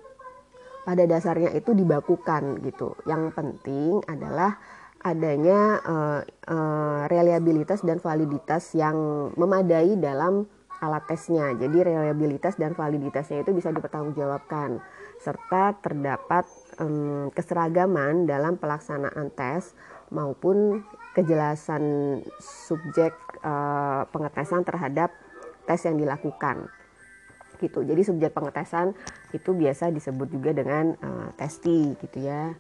pada 0.84 1.04
dasarnya 1.06 1.54
itu 1.56 1.76
dibakukan 1.76 2.64
gitu. 2.64 2.96
Yang 3.06 3.36
penting 3.36 4.04
adalah 4.08 4.58
adanya 5.00 5.80
uh, 5.80 6.22
uh, 6.48 7.02
reliabilitas 7.08 7.84
dan 7.88 8.04
validitas 8.04 8.76
yang 8.76 9.32
memadai 9.40 9.96
dalam 9.96 10.48
alat 10.80 11.04
tesnya. 11.08 11.56
Jadi 11.56 11.92
reliabilitas 11.92 12.56
dan 12.56 12.76
validitasnya 12.76 13.44
itu 13.44 13.52
bisa 13.52 13.72
dipertanggungjawabkan 13.72 14.80
serta 15.20 15.76
terdapat 15.84 16.48
um, 16.80 17.28
keseragaman 17.36 18.24
dalam 18.24 18.56
pelaksanaan 18.56 19.32
tes 19.36 19.76
maupun 20.10 20.82
kejelasan 21.14 21.84
subjek 22.40 23.12
uh, 23.44 24.08
pengetesan 24.10 24.64
terhadap 24.64 25.12
tes 25.68 25.84
yang 25.84 26.00
dilakukan 26.00 26.72
gitu 27.60 27.84
jadi 27.84 28.02
subjek 28.02 28.32
pengetesan 28.32 28.96
itu 29.36 29.54
biasa 29.54 29.94
disebut 29.94 30.28
juga 30.34 30.52
dengan 30.56 30.96
uh, 31.00 31.30
testi 31.38 31.96
gitu 32.00 32.18
ya. 32.24 32.54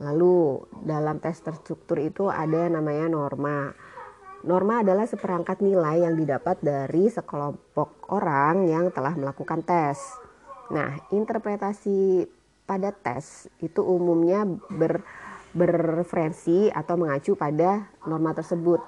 Lalu 0.00 0.64
dalam 0.84 1.20
tes 1.20 1.36
terstruktur 1.44 2.00
itu 2.00 2.32
ada 2.32 2.68
namanya 2.72 3.12
norma. 3.12 3.72
Norma 4.40 4.80
adalah 4.80 5.04
seperangkat 5.04 5.60
nilai 5.60 6.00
yang 6.08 6.16
didapat 6.16 6.56
dari 6.64 7.12
sekelompok 7.12 8.08
orang 8.08 8.64
yang 8.64 8.88
telah 8.88 9.12
melakukan 9.12 9.60
tes. 9.60 10.00
Nah 10.72 10.96
interpretasi 11.12 12.24
pada 12.64 12.94
tes 12.94 13.52
itu 13.60 13.84
umumnya 13.84 14.48
ber 14.72 15.04
berreferensi 15.50 16.70
atau 16.70 16.94
mengacu 16.94 17.34
pada 17.34 17.90
norma 18.06 18.30
tersebut. 18.30 18.78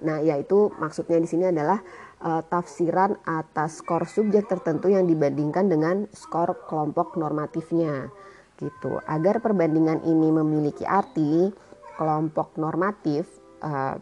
Nah, 0.00 0.22
yaitu 0.22 0.70
maksudnya 0.78 1.18
di 1.18 1.28
sini 1.28 1.50
adalah 1.50 1.82
uh, 2.22 2.42
tafsiran 2.46 3.18
atas 3.26 3.82
skor 3.82 4.06
subjek 4.06 4.50
tertentu 4.50 4.90
yang 4.90 5.06
dibandingkan 5.06 5.70
dengan 5.70 5.96
skor 6.10 6.66
kelompok 6.66 7.14
normatifnya. 7.18 8.10
Gitu. 8.58 8.98
Agar 9.06 9.38
perbandingan 9.38 10.02
ini 10.02 10.34
memiliki 10.34 10.82
arti, 10.82 11.50
kelompok 11.94 12.58
normatif 12.58 13.26
uh, 13.62 13.98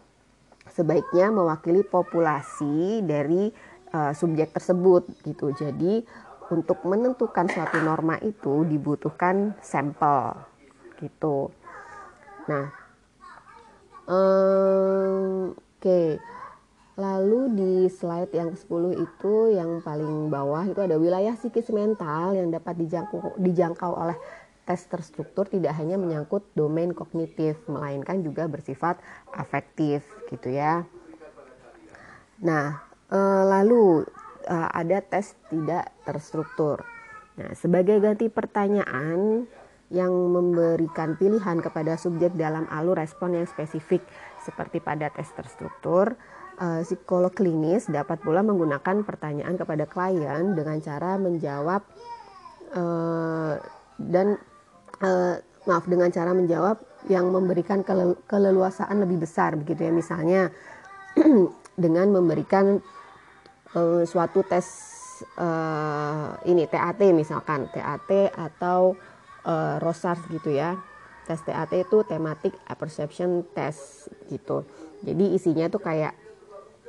sebaiknya 0.73 1.29
mewakili 1.33 1.85
populasi 1.85 3.05
dari 3.05 3.49
uh, 3.93 4.13
subjek 4.13 4.53
tersebut 4.53 5.05
gitu. 5.25 5.53
Jadi 5.53 6.01
untuk 6.47 6.85
menentukan 6.87 7.49
suatu 7.51 7.81
norma 7.83 8.17
itu 8.23 8.63
dibutuhkan 8.65 9.57
sampel 9.61 10.37
gitu. 10.97 11.53
Nah, 12.47 12.71
um, 14.07 15.53
oke. 15.53 15.81
Okay. 15.81 16.36
Lalu 16.97 17.41
di 17.53 17.73
slide 17.93 18.33
yang 18.33 18.49
ke-10 18.57 18.83
itu 18.97 19.33
yang 19.53 19.85
paling 19.85 20.33
bawah 20.33 20.65
itu 20.65 20.81
ada 20.81 20.97
wilayah 20.97 21.37
psikis 21.37 21.69
mental 21.69 22.33
yang 22.33 22.49
dapat 22.49 22.73
dijangkau, 22.73 23.37
dijangkau 23.37 23.93
oleh 23.93 24.17
tes 24.67 24.81
terstruktur 24.89 25.47
tidak 25.47 25.77
hanya 25.79 25.95
menyangkut 25.95 26.43
domain 26.51 26.91
kognitif 26.91 27.55
melainkan 27.71 28.19
juga 28.19 28.51
bersifat 28.51 28.99
afektif 29.31 30.03
gitu 30.27 30.51
ya. 30.51 30.83
Nah, 32.43 32.83
e, 33.07 33.19
lalu 33.47 34.03
e, 34.43 34.55
ada 34.57 34.99
tes 34.99 35.39
tidak 35.47 35.93
terstruktur. 36.03 36.83
Nah, 37.39 37.55
sebagai 37.55 38.01
ganti 38.03 38.27
pertanyaan 38.27 39.47
yang 39.87 40.11
memberikan 40.11 41.15
pilihan 41.15 41.63
kepada 41.63 41.95
subjek 41.95 42.35
dalam 42.35 42.67
alur 42.67 42.99
respon 42.99 43.39
yang 43.39 43.47
spesifik 43.47 44.03
seperti 44.43 44.83
pada 44.83 45.07
tes 45.07 45.31
terstruktur. 45.31 46.19
Uh, 46.57 46.81
psikolog 46.81 47.29
klinis 47.37 47.85
dapat 47.85 48.17
pula 48.17 48.41
menggunakan 48.41 49.05
pertanyaan 49.05 49.61
kepada 49.61 49.85
klien 49.85 50.57
dengan 50.57 50.81
cara 50.81 51.13
menjawab 51.21 51.85
uh, 52.73 53.61
dan 54.01 54.41
uh, 55.05 55.37
maaf 55.69 55.85
dengan 55.85 56.09
cara 56.09 56.33
menjawab 56.33 56.81
yang 57.13 57.29
memberikan 57.29 57.85
kele 57.85 58.17
keleluasaan 58.25 59.05
lebih 59.05 59.21
besar 59.21 59.53
begitu 59.53 59.85
ya 59.85 59.93
misalnya 59.93 60.49
dengan 61.77 62.09
memberikan 62.09 62.81
uh, 63.77 64.01
suatu 64.01 64.41
tes 64.41 64.65
uh, 65.37 66.41
ini 66.49 66.65
TAT 66.65 67.01
misalkan 67.13 67.69
TAT 67.69 68.33
atau 68.33 68.97
uh, 69.45 69.77
Rosars 69.81 70.21
gitu 70.29 70.53
ya. 70.53 70.77
Tes 71.27 71.43
TAT 71.43 71.75
itu 71.75 72.07
Thematic 72.07 72.55
Perception 72.79 73.43
Test 73.51 74.07
gitu. 74.31 74.63
Jadi 75.03 75.35
isinya 75.35 75.67
tuh 75.67 75.83
kayak 75.83 76.15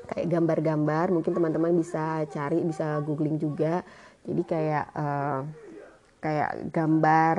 kayak 0.09 0.27
gambar-gambar, 0.29 1.07
mungkin 1.13 1.33
teman-teman 1.37 1.73
bisa 1.77 2.25
cari, 2.33 2.65
bisa 2.65 3.01
googling 3.05 3.37
juga. 3.37 3.85
Jadi 4.25 4.43
kayak 4.45 4.87
uh, 4.97 5.41
kayak 6.19 6.75
gambar 6.75 7.39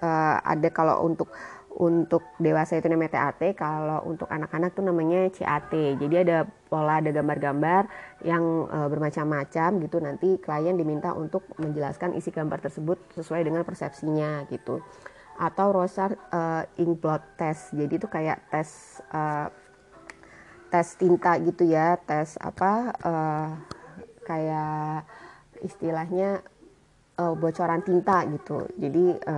uh, 0.00 0.36
ada 0.44 0.68
kalau 0.70 1.02
untuk 1.02 1.32
untuk 1.70 2.26
dewasa 2.42 2.82
itu 2.82 2.90
namanya 2.90 3.14
TAT, 3.14 3.54
kalau 3.54 4.02
untuk 4.02 4.26
anak-anak 4.26 4.74
tuh 4.74 4.82
namanya 4.82 5.30
CAT. 5.30 5.70
Jadi 5.70 6.14
ada 6.18 6.42
pola, 6.66 6.98
ada 6.98 7.14
gambar-gambar 7.14 7.86
yang 8.26 8.66
e, 8.66 8.78
bermacam-macam 8.90 9.70
gitu. 9.86 9.96
Nanti 10.02 10.28
klien 10.42 10.74
diminta 10.74 11.14
untuk 11.14 11.46
menjelaskan 11.62 12.18
isi 12.18 12.34
gambar 12.34 12.58
tersebut 12.58 12.98
sesuai 13.14 13.46
dengan 13.46 13.62
persepsinya 13.62 14.50
gitu. 14.50 14.82
Atau 15.38 15.70
Rosar 15.70 16.18
e, 16.18 16.40
inkblot 16.82 17.38
test. 17.38 17.70
Jadi 17.70 18.02
itu 18.02 18.10
kayak 18.10 18.50
tes 18.50 18.98
e, 19.06 19.20
tes 20.70 20.86
tinta 20.96 21.36
gitu 21.42 21.66
ya, 21.66 21.98
tes 21.98 22.38
apa 22.38 22.94
e, 22.96 23.12
kayak 24.24 25.04
istilahnya 25.66 26.40
e, 27.18 27.24
bocoran 27.34 27.82
tinta 27.82 28.24
gitu. 28.30 28.70
Jadi 28.78 29.04
e, 29.18 29.36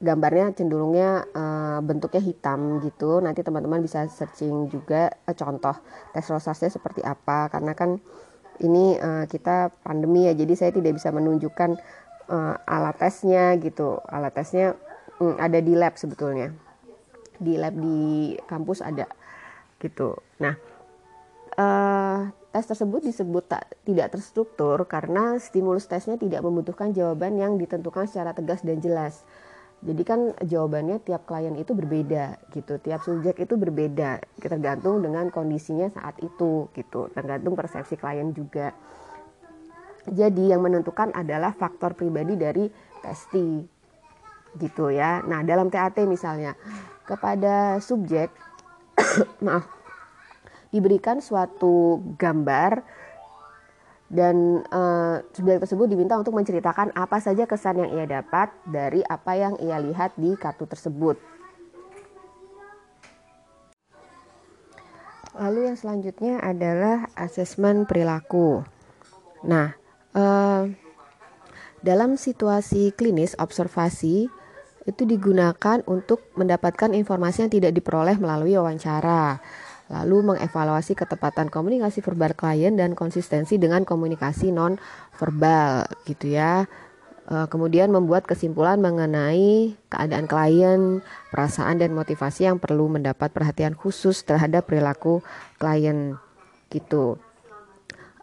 gambarnya 0.00 0.56
cenderungnya 0.56 1.28
uh, 1.36 1.78
bentuknya 1.84 2.24
hitam 2.24 2.80
gitu. 2.80 3.20
Nanti 3.20 3.44
teman-teman 3.44 3.84
bisa 3.84 4.08
searching 4.08 4.72
juga 4.72 5.12
uh, 5.28 5.36
contoh 5.36 5.76
tes 6.16 6.24
rosasnya 6.24 6.72
seperti 6.72 7.04
apa 7.04 7.52
karena 7.52 7.76
kan 7.76 8.00
ini 8.64 8.96
uh, 8.96 9.28
kita 9.28 9.72
pandemi 9.84 10.24
ya 10.28 10.32
jadi 10.32 10.52
saya 10.56 10.72
tidak 10.72 10.96
bisa 10.96 11.12
menunjukkan 11.12 11.76
uh, 12.32 12.56
alat 12.64 12.96
tesnya 12.96 13.52
gitu. 13.60 14.00
Alat 14.08 14.32
tesnya 14.32 14.72
um, 15.20 15.36
ada 15.36 15.60
di 15.60 15.76
lab 15.76 16.00
sebetulnya. 16.00 16.56
Di 17.36 17.60
lab 17.60 17.76
di 17.76 18.36
kampus 18.48 18.80
ada 18.80 19.04
gitu. 19.80 20.20
Nah, 20.38 20.54
uh, 21.56 22.28
tes 22.52 22.66
tersebut 22.68 23.00
disebut 23.02 23.44
tak, 23.48 23.64
tidak 23.88 24.12
terstruktur 24.12 24.84
karena 24.84 25.40
stimulus 25.40 25.88
tesnya 25.88 26.20
tidak 26.20 26.44
membutuhkan 26.44 26.92
jawaban 26.92 27.40
yang 27.40 27.56
ditentukan 27.56 28.06
secara 28.06 28.36
tegas 28.36 28.60
dan 28.60 28.78
jelas 28.78 29.24
jadi 29.80 30.02
kan 30.04 30.20
jawabannya 30.44 31.00
tiap 31.00 31.24
klien 31.24 31.56
itu 31.56 31.72
berbeda 31.72 32.36
gitu, 32.52 32.76
tiap 32.84 33.00
subjek 33.00 33.40
itu 33.40 33.56
berbeda, 33.56 34.20
tergantung 34.36 35.00
dengan 35.00 35.32
kondisinya 35.32 35.88
saat 35.88 36.20
itu 36.20 36.68
gitu, 36.76 37.08
tergantung 37.16 37.56
persepsi 37.56 37.96
klien 37.96 38.28
juga. 38.36 38.76
Jadi 40.04 40.52
yang 40.52 40.60
menentukan 40.60 41.16
adalah 41.16 41.56
faktor 41.56 41.96
pribadi 41.96 42.36
dari 42.36 42.68
testi 43.00 43.64
gitu 44.60 44.92
ya. 44.92 45.24
Nah 45.24 45.40
dalam 45.48 45.72
TAT 45.72 46.04
misalnya, 46.04 46.52
kepada 47.08 47.80
subjek 47.80 48.28
maaf 49.46 49.80
diberikan 50.70 51.18
suatu 51.18 51.98
gambar 52.14 52.82
dan 54.10 54.66
uh, 54.74 55.22
subjek 55.30 55.62
tersebut 55.62 55.86
diminta 55.86 56.18
untuk 56.18 56.34
menceritakan 56.34 56.90
apa 56.98 57.22
saja 57.22 57.46
kesan 57.46 57.86
yang 57.86 57.90
ia 57.94 58.06
dapat 58.10 58.50
dari 58.66 59.06
apa 59.06 59.38
yang 59.38 59.54
ia 59.62 59.78
lihat 59.78 60.18
di 60.18 60.34
kartu 60.34 60.66
tersebut. 60.66 61.14
Lalu 65.38 65.70
yang 65.70 65.78
selanjutnya 65.78 66.42
adalah 66.42 67.06
asesmen 67.14 67.86
perilaku. 67.86 68.66
Nah, 69.46 69.78
uh, 70.18 70.66
dalam 71.86 72.18
situasi 72.18 72.90
klinis 72.98 73.38
observasi 73.38 74.26
itu 74.88 75.04
digunakan 75.04 75.84
untuk 75.84 76.24
mendapatkan 76.36 76.96
informasi 76.96 77.46
yang 77.48 77.52
tidak 77.52 77.72
diperoleh 77.76 78.16
melalui 78.16 78.56
wawancara 78.56 79.40
lalu 79.90 80.34
mengevaluasi 80.34 80.94
ketepatan 80.94 81.50
komunikasi 81.50 81.98
verbal 81.98 82.32
klien 82.38 82.78
dan 82.78 82.94
konsistensi 82.94 83.58
dengan 83.58 83.82
komunikasi 83.82 84.54
non 84.54 84.78
verbal 85.18 85.90
gitu 86.06 86.30
ya. 86.30 86.70
E, 87.26 87.50
kemudian 87.50 87.90
membuat 87.90 88.22
kesimpulan 88.22 88.78
mengenai 88.78 89.74
keadaan 89.90 90.30
klien, 90.30 91.02
perasaan 91.34 91.82
dan 91.82 91.90
motivasi 91.90 92.46
yang 92.46 92.62
perlu 92.62 92.86
mendapat 92.86 93.34
perhatian 93.34 93.74
khusus 93.74 94.22
terhadap 94.22 94.70
perilaku 94.70 95.26
klien 95.58 96.14
gitu. 96.70 97.18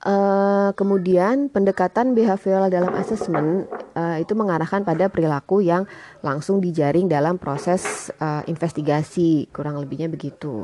Uh, 0.07 0.71
kemudian 0.79 1.51
pendekatan 1.51 2.15
behavioral 2.15 2.71
dalam 2.71 2.95
asesmen 2.95 3.67
uh, 3.91 4.15
itu 4.15 4.39
mengarahkan 4.39 4.87
pada 4.87 5.11
perilaku 5.11 5.59
yang 5.59 5.83
langsung 6.23 6.63
dijaring 6.63 7.11
dalam 7.11 7.35
proses 7.35 8.07
uh, 8.23 8.39
investigasi, 8.47 9.51
kurang 9.51 9.75
lebihnya 9.75 10.07
begitu. 10.07 10.63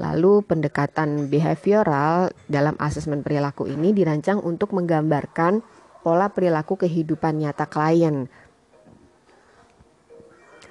Lalu 0.00 0.40
pendekatan 0.40 1.28
behavioral 1.28 2.32
dalam 2.48 2.80
asesmen 2.80 3.20
perilaku 3.20 3.68
ini 3.68 3.92
dirancang 3.92 4.40
untuk 4.40 4.72
menggambarkan 4.72 5.60
pola 6.00 6.32
perilaku 6.32 6.80
kehidupan 6.80 7.44
nyata 7.44 7.68
klien 7.68 8.24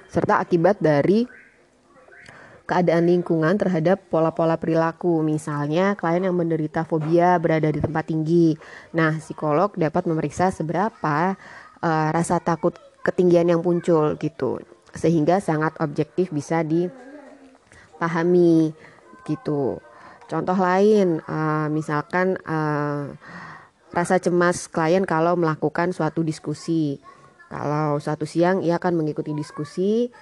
serta 0.08 0.40
akibat 0.40 0.80
dari 0.80 1.28
keadaan 2.68 3.08
lingkungan 3.08 3.56
terhadap 3.56 4.12
pola-pola 4.12 4.60
perilaku. 4.60 5.24
Misalnya, 5.24 5.96
klien 5.96 6.28
yang 6.28 6.36
menderita 6.36 6.84
fobia 6.84 7.40
berada 7.40 7.72
di 7.72 7.80
tempat 7.80 8.04
tinggi. 8.12 8.52
Nah, 8.92 9.16
psikolog 9.16 9.72
dapat 9.72 10.04
memeriksa 10.04 10.52
seberapa 10.52 11.40
uh, 11.80 12.08
rasa 12.12 12.36
takut 12.44 12.76
ketinggian 13.00 13.48
yang 13.48 13.64
muncul 13.64 14.20
gitu. 14.20 14.60
Sehingga 14.92 15.40
sangat 15.40 15.80
objektif 15.80 16.28
bisa 16.28 16.60
dipahami 16.60 16.92
gitu. 19.24 19.80
Contoh 20.28 20.60
lain, 20.60 21.24
uh, 21.24 21.72
misalkan 21.72 22.36
uh, 22.44 23.08
rasa 23.96 24.20
cemas 24.20 24.68
klien 24.68 25.08
kalau 25.08 25.40
melakukan 25.40 25.96
suatu 25.96 26.20
diskusi. 26.20 27.00
Kalau 27.48 27.96
suatu 27.96 28.28
siang 28.28 28.60
ia 28.60 28.76
akan 28.76 29.00
mengikuti 29.00 29.32
diskusi, 29.32 30.12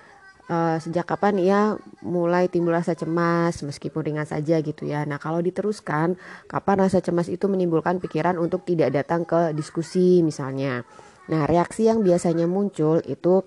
uh, 0.50 0.76
sejak 0.78 1.06
kapan 1.06 1.34
ia 1.42 1.60
mulai 2.02 2.50
timbul 2.50 2.74
rasa 2.74 2.94
cemas 2.94 3.60
meskipun 3.62 4.02
ringan 4.02 4.26
saja 4.26 4.58
gitu 4.62 4.86
ya. 4.86 5.04
Nah 5.04 5.18
kalau 5.18 5.42
diteruskan, 5.42 6.18
kapan 6.46 6.76
rasa 6.86 7.02
cemas 7.02 7.30
itu 7.30 7.46
menimbulkan 7.46 7.98
pikiran 8.02 8.38
untuk 8.38 8.66
tidak 8.66 8.94
datang 8.94 9.26
ke 9.26 9.54
diskusi 9.54 10.22
misalnya. 10.22 10.86
Nah 11.30 11.44
reaksi 11.46 11.90
yang 11.90 12.02
biasanya 12.06 12.46
muncul 12.46 13.02
itu 13.04 13.42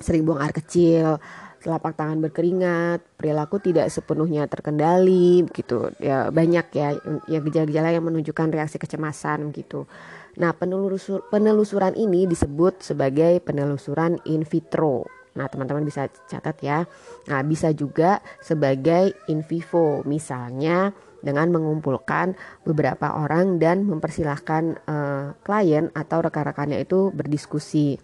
sering 0.00 0.24
buang 0.24 0.40
air 0.40 0.56
kecil, 0.56 1.20
telapak 1.62 1.94
tangan 1.94 2.18
berkeringat, 2.18 3.04
perilaku 3.14 3.62
tidak 3.62 3.86
sepenuhnya 3.92 4.50
terkendali 4.50 5.46
gitu. 5.54 5.94
Ya 6.02 6.32
banyak 6.32 6.66
ya 6.74 6.98
ya 7.30 7.38
gejala-gejala 7.38 7.94
yang 7.94 8.04
menunjukkan 8.08 8.50
reaksi 8.50 8.82
kecemasan 8.82 9.54
gitu. 9.54 9.86
Nah, 10.32 10.56
penelusur, 10.56 11.28
penelusuran 11.28 11.92
ini 11.92 12.24
disebut 12.24 12.80
sebagai 12.80 13.36
penelusuran 13.44 14.16
in 14.24 14.48
vitro. 14.48 15.04
Nah, 15.32 15.48
teman-teman 15.48 15.84
bisa 15.84 16.08
catat 16.28 16.56
ya. 16.60 16.84
Nah, 17.28 17.40
bisa 17.40 17.72
juga 17.72 18.20
sebagai 18.44 19.16
in 19.32 19.40
vivo, 19.40 20.04
misalnya 20.04 20.92
dengan 21.22 21.54
mengumpulkan 21.54 22.34
beberapa 22.66 23.14
orang 23.14 23.56
dan 23.62 23.86
mempersilahkan 23.86 24.82
uh, 24.84 25.26
klien 25.46 25.88
atau 25.94 26.18
rekan-rekannya 26.20 26.82
itu 26.82 27.14
berdiskusi. 27.14 27.96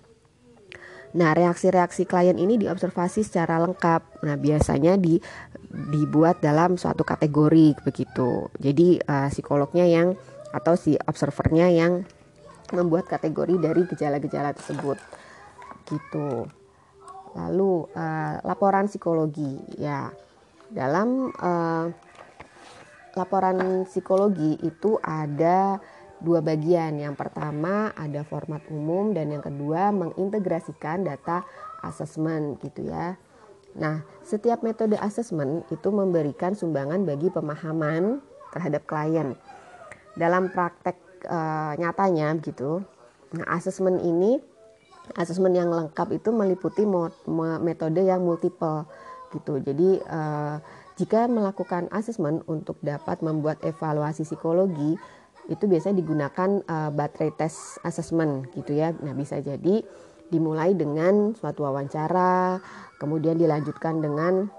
Nah, 1.18 1.32
reaksi-reaksi 1.34 2.04
klien 2.04 2.36
ini 2.36 2.56
diobservasi 2.60 3.26
secara 3.26 3.58
lengkap. 3.60 4.24
Nah, 4.24 4.36
biasanya 4.38 4.96
di 4.96 5.18
dibuat 5.68 6.40
dalam 6.40 6.80
suatu 6.80 7.04
kategori 7.04 7.76
begitu. 7.84 8.48
Jadi 8.56 9.02
uh, 9.04 9.28
psikolognya 9.28 9.84
yang 9.84 10.16
atau 10.48 10.80
si 10.80 10.96
observernya 10.96 11.68
yang 11.68 12.08
membuat 12.72 13.08
kategori 13.08 13.56
dari 13.60 13.82
gejala-gejala 13.84 14.56
tersebut. 14.56 14.96
Gitu. 15.88 16.57
Lalu 17.34 17.90
uh, 17.92 18.40
laporan 18.44 18.86
psikologi 18.86 19.58
ya. 19.80 20.12
Dalam 20.68 21.32
uh, 21.32 21.86
laporan 23.16 23.88
psikologi 23.88 24.60
itu 24.62 25.00
ada 25.00 25.80
dua 26.20 26.42
bagian. 26.42 26.98
Yang 26.98 27.14
pertama 27.18 27.90
ada 27.94 28.22
format 28.26 28.62
umum 28.70 29.14
dan 29.14 29.32
yang 29.32 29.42
kedua 29.42 29.90
mengintegrasikan 29.94 31.06
data 31.06 31.46
asesmen 31.82 32.58
gitu 32.62 32.86
ya. 32.90 33.16
Nah, 33.78 34.02
setiap 34.26 34.66
metode 34.66 34.98
asesmen 34.98 35.62
itu 35.70 35.88
memberikan 35.94 36.56
sumbangan 36.56 37.06
bagi 37.06 37.30
pemahaman 37.30 38.18
terhadap 38.50 38.82
klien. 38.88 39.38
Dalam 40.18 40.50
praktek 40.50 40.98
e, 41.22 41.38
nyatanya 41.78 42.34
gitu. 42.42 42.82
Nah, 43.36 43.46
asesmen 43.54 44.02
ini 44.02 44.40
asesmen 45.16 45.56
yang 45.56 45.70
lengkap 45.72 46.12
itu 46.12 46.28
meliputi 46.34 46.84
metode 47.62 48.02
yang 48.04 48.20
multiple 48.20 48.84
gitu. 49.32 49.60
Jadi 49.60 50.00
e, 50.00 50.20
jika 50.98 51.30
melakukan 51.30 51.86
asesmen 51.94 52.42
untuk 52.50 52.80
dapat 52.82 53.22
membuat 53.22 53.62
evaluasi 53.62 54.26
psikologi 54.26 54.98
itu 55.48 55.64
biasanya 55.64 55.96
digunakan 56.04 56.60
uh, 56.68 56.92
baterai 56.92 57.32
test 57.32 57.80
assessment 57.80 58.52
gitu 58.52 58.76
ya. 58.76 58.92
Nah, 59.00 59.16
bisa 59.16 59.40
jadi 59.40 59.80
dimulai 60.28 60.76
dengan 60.76 61.32
suatu 61.32 61.64
wawancara, 61.64 62.60
kemudian 63.00 63.40
dilanjutkan 63.40 64.04
dengan 64.04 64.52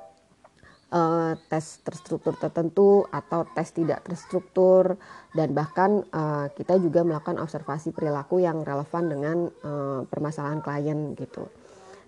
uh, 0.94 1.34
tes 1.50 1.82
terstruktur 1.86 2.34
tertentu 2.38 3.06
atau 3.10 3.46
tes 3.54 3.70
tidak 3.74 4.06
terstruktur 4.06 4.98
dan 5.34 5.54
bahkan 5.54 6.06
uh, 6.14 6.50
kita 6.54 6.78
juga 6.82 7.06
melakukan 7.06 7.38
observasi 7.42 7.94
perilaku 7.94 8.42
yang 8.42 8.62
relevan 8.66 9.06
dengan 9.10 9.38
uh, 9.66 10.02
permasalahan 10.10 10.62
klien 10.62 11.14
gitu. 11.18 11.46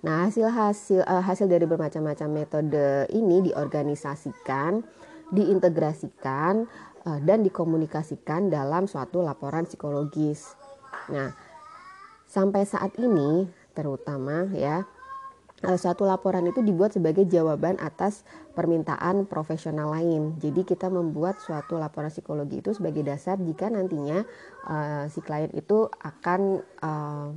Nah, 0.02 0.26
hasil 0.26 0.50
hasil 0.50 1.02
uh, 1.06 1.22
hasil 1.22 1.46
dari 1.46 1.70
bermacam-macam 1.70 2.30
metode 2.30 3.06
ini 3.14 3.46
diorganisasikan, 3.46 4.82
diintegrasikan 5.30 6.66
uh, 7.06 7.20
dan 7.22 7.46
dikomunikasikan 7.46 8.50
dalam 8.50 8.90
suatu 8.90 9.22
laporan 9.22 9.70
psikologis. 9.70 10.58
Nah, 11.14 11.30
sampai 12.26 12.66
saat 12.66 12.98
ini 12.98 13.46
terutama 13.78 14.50
ya 14.58 14.84
suatu 15.62 16.10
laporan 16.10 16.42
itu 16.50 16.66
dibuat 16.66 16.98
sebagai 16.98 17.30
jawaban 17.30 17.78
atas 17.78 18.26
permintaan 18.58 19.30
profesional 19.30 19.94
lain. 19.94 20.34
Jadi 20.42 20.66
kita 20.66 20.90
membuat 20.90 21.38
suatu 21.38 21.78
laporan 21.78 22.10
psikologi 22.10 22.66
itu 22.66 22.74
sebagai 22.74 23.06
dasar 23.06 23.38
jika 23.38 23.70
nantinya 23.70 24.26
uh, 24.66 25.06
si 25.06 25.22
klien 25.22 25.54
itu 25.54 25.86
akan 26.02 26.66
uh, 26.82 27.30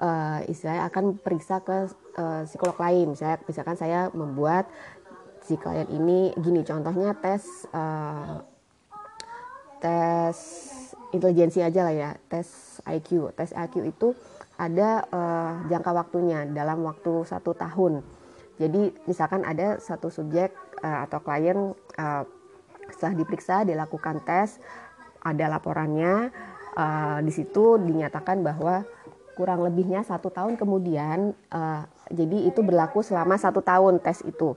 uh, 0.00 0.40
istilahnya 0.48 0.88
akan 0.88 1.20
periksa 1.20 1.60
ke 1.60 1.92
uh, 2.16 2.42
psikolog 2.48 2.76
lain. 2.80 3.12
Misalnya, 3.12 3.38
misalkan 3.44 3.76
saya 3.76 4.08
membuat 4.16 4.72
si 5.44 5.60
klien 5.60 5.86
ini 5.92 6.32
gini 6.40 6.64
contohnya 6.64 7.12
tes 7.20 7.68
uh, 7.70 8.40
tes 9.78 10.36
intelijensi 11.12 11.60
aja 11.60 11.84
lah 11.86 11.94
ya, 11.94 12.10
tes 12.32 12.80
IQ. 12.88 13.30
Tes 13.36 13.52
IQ 13.52 13.74
itu 13.86 14.16
ada 14.56 15.04
uh, 15.12 15.52
jangka 15.68 15.92
waktunya 15.92 16.48
dalam 16.48 16.84
waktu 16.84 17.28
satu 17.28 17.52
tahun. 17.52 18.00
Jadi 18.56 18.92
misalkan 19.04 19.44
ada 19.44 19.76
satu 19.76 20.08
subjek 20.08 20.52
uh, 20.80 21.04
atau 21.04 21.20
klien 21.20 21.76
uh, 22.00 22.22
setelah 22.88 23.14
diperiksa 23.20 23.68
dilakukan 23.68 24.24
tes, 24.24 24.56
ada 25.20 25.50
laporannya, 25.52 26.32
uh, 26.78 27.18
di 27.20 27.32
situ 27.34 27.76
dinyatakan 27.76 28.40
bahwa 28.40 28.86
kurang 29.36 29.60
lebihnya 29.60 30.00
satu 30.06 30.32
tahun 30.32 30.56
kemudian, 30.56 31.36
uh, 31.52 31.84
jadi 32.08 32.48
itu 32.48 32.64
berlaku 32.64 33.04
selama 33.04 33.36
satu 33.36 33.60
tahun 33.60 34.00
tes 34.00 34.24
itu. 34.24 34.56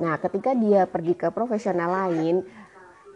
Nah, 0.00 0.16
ketika 0.20 0.52
dia 0.56 0.84
pergi 0.84 1.16
ke 1.16 1.28
profesional 1.32 1.92
lain, 1.92 2.44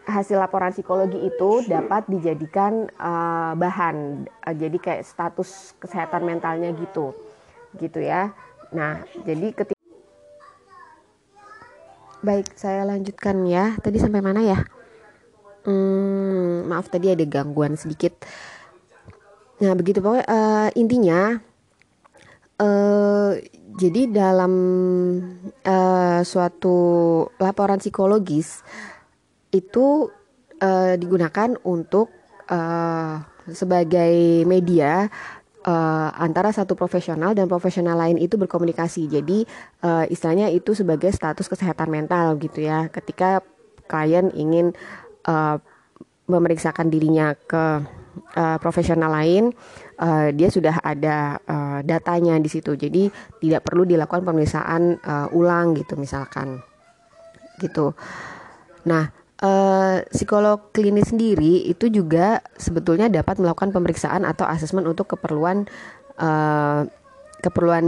hasil 0.05 0.37
laporan 0.37 0.69
psikologi 0.69 1.17
itu 1.17 1.65
dapat 1.65 2.05
dijadikan 2.05 2.85
uh, 3.01 3.57
bahan 3.57 4.29
uh, 4.29 4.55
jadi 4.55 4.77
kayak 4.77 5.03
status 5.05 5.73
kesehatan 5.81 6.25
mentalnya 6.29 6.69
gitu 6.77 7.11
gitu 7.81 7.99
ya. 7.99 8.31
Nah 8.69 9.01
jadi 9.25 9.51
ketika 9.51 9.83
baik 12.21 12.53
saya 12.57 12.85
lanjutkan 12.85 13.45
ya. 13.49 13.77
Tadi 13.81 13.97
sampai 13.97 14.21
mana 14.21 14.41
ya? 14.45 14.61
Hmm, 15.65 16.69
maaf 16.69 16.89
tadi 16.93 17.09
ada 17.09 17.25
gangguan 17.25 17.73
sedikit. 17.73 18.21
Nah 19.61 19.73
begitu 19.73 20.01
pokoknya 20.01 20.25
uh, 20.29 20.69
intinya 20.77 21.41
uh, 22.61 23.33
jadi 23.75 24.07
dalam 24.07 24.53
uh, 25.65 26.21
suatu 26.21 26.77
laporan 27.41 27.81
psikologis 27.81 28.63
itu 29.55 30.11
uh, 30.59 30.93
digunakan 30.99 31.55
untuk 31.63 32.11
uh, 32.51 33.23
sebagai 33.47 34.43
media 34.43 35.07
uh, 35.65 36.09
antara 36.15 36.53
satu 36.53 36.77
profesional 36.77 37.33
dan 37.33 37.49
profesional 37.49 37.97
lain 37.97 38.19
itu 38.21 38.37
berkomunikasi. 38.37 39.07
Jadi 39.09 39.47
uh, 39.81 40.05
istilahnya 40.11 40.51
itu 40.51 40.75
sebagai 40.77 41.09
status 41.15 41.49
kesehatan 41.49 41.89
mental 41.89 42.37
gitu 42.37 42.65
ya. 42.65 42.87
Ketika 42.91 43.41
klien 43.89 44.29
ingin 44.33 44.73
uh, 45.29 45.57
memeriksakan 46.25 46.89
dirinya 46.89 47.37
ke 47.37 47.85
uh, 48.33 48.57
profesional 48.57 49.13
lain, 49.13 49.53
uh, 50.01 50.33
dia 50.33 50.49
sudah 50.49 50.81
ada 50.81 51.37
uh, 51.45 51.79
datanya 51.85 52.37
di 52.41 52.49
situ. 52.49 52.73
Jadi 52.73 53.09
tidak 53.41 53.61
perlu 53.65 53.85
dilakukan 53.85 54.25
pemeriksaan 54.25 55.01
uh, 55.05 55.27
ulang 55.37 55.77
gitu 55.77 55.93
misalkan. 55.97 56.61
Gitu. 57.61 57.93
Nah, 58.89 59.24
uh, 59.45 59.95
psikolog 60.09 60.73
klinis 60.73 61.13
sendiri 61.13 61.69
itu 61.69 61.87
juga 61.93 62.41
sebetulnya 62.57 63.07
dapat 63.07 63.37
melakukan 63.37 63.69
pemeriksaan 63.69 64.25
atau 64.25 64.49
asesmen 64.49 64.89
untuk 64.89 65.13
keperluan 65.13 65.69
uh, 66.17 66.89
keperluan 67.45 67.85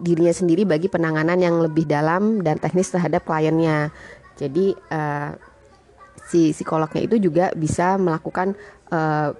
dirinya 0.00 0.32
sendiri 0.32 0.64
bagi 0.64 0.88
penanganan 0.88 1.36
yang 1.36 1.60
lebih 1.60 1.84
dalam 1.84 2.40
dan 2.40 2.56
teknis 2.56 2.88
terhadap 2.88 3.28
kliennya. 3.28 3.92
Jadi 4.40 4.72
uh, 4.72 5.36
si 6.32 6.56
psikolognya 6.56 7.04
itu 7.04 7.20
juga 7.20 7.52
bisa 7.52 8.00
melakukan 8.00 8.56
uh, 8.88 9.36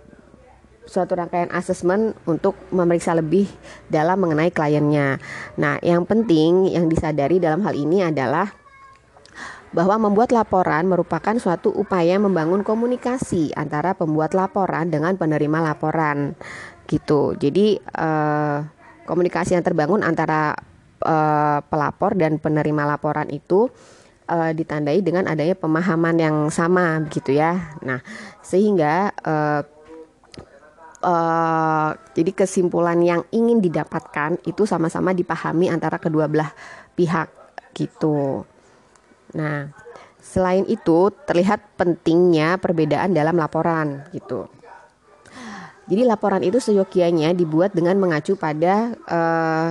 suatu 0.87 1.19
rangkaian 1.19 1.51
asesmen 1.51 2.15
untuk 2.29 2.55
memeriksa 2.71 3.17
lebih 3.17 3.49
dalam 3.91 4.23
mengenai 4.23 4.55
kliennya. 4.55 5.19
Nah, 5.59 5.83
yang 5.83 6.07
penting 6.07 6.71
yang 6.71 6.87
disadari 6.87 7.43
dalam 7.43 7.65
hal 7.67 7.75
ini 7.75 8.07
adalah 8.07 8.66
bahwa 9.75 10.09
membuat 10.09 10.31
laporan 10.31 10.87
merupakan 10.87 11.35
suatu 11.39 11.75
upaya 11.75 12.17
membangun 12.19 12.62
komunikasi 12.62 13.51
antara 13.55 13.95
pembuat 13.99 14.33
laporan 14.33 14.91
dengan 14.91 15.19
penerima 15.19 15.59
laporan, 15.62 16.39
gitu. 16.87 17.35
Jadi 17.35 17.77
uh, 17.99 18.62
komunikasi 19.05 19.59
yang 19.59 19.67
terbangun 19.67 20.07
antara 20.07 20.55
uh, 21.03 21.59
pelapor 21.67 22.14
dan 22.14 22.39
penerima 22.39 22.87
laporan 22.87 23.27
itu 23.31 23.69
uh, 24.31 24.51
ditandai 24.55 25.03
dengan 25.03 25.27
adanya 25.27 25.59
pemahaman 25.59 26.17
yang 26.17 26.37
sama 26.49 27.03
begitu 27.03 27.35
ya. 27.37 27.77
Nah, 27.83 28.01
sehingga 28.43 29.11
uh, 29.23 29.62
uh, 31.03 31.91
jadi 32.14 32.33
kesimpulan 32.33 33.03
yang 33.03 33.23
ingin 33.35 33.62
didapatkan 33.62 34.41
itu 34.47 34.62
sama-sama 34.64 35.12
dipahami 35.12 35.71
antara 35.71 35.99
kedua 35.99 36.31
belah 36.31 36.51
pihak 36.95 37.29
gitu. 37.77 38.47
Nah, 39.35 39.72
selain 40.22 40.62
itu 40.70 41.11
terlihat 41.27 41.79
pentingnya 41.81 42.61
perbedaan 42.62 43.14
dalam 43.14 43.39
laporan 43.39 44.07
gitu. 44.14 44.47
Jadi 45.87 46.03
laporan 46.03 46.43
itu 46.43 46.59
seyogianya 46.59 47.31
dibuat 47.31 47.70
dengan 47.70 47.95
mengacu 47.95 48.35
pada 48.35 48.91
uh, 49.07 49.70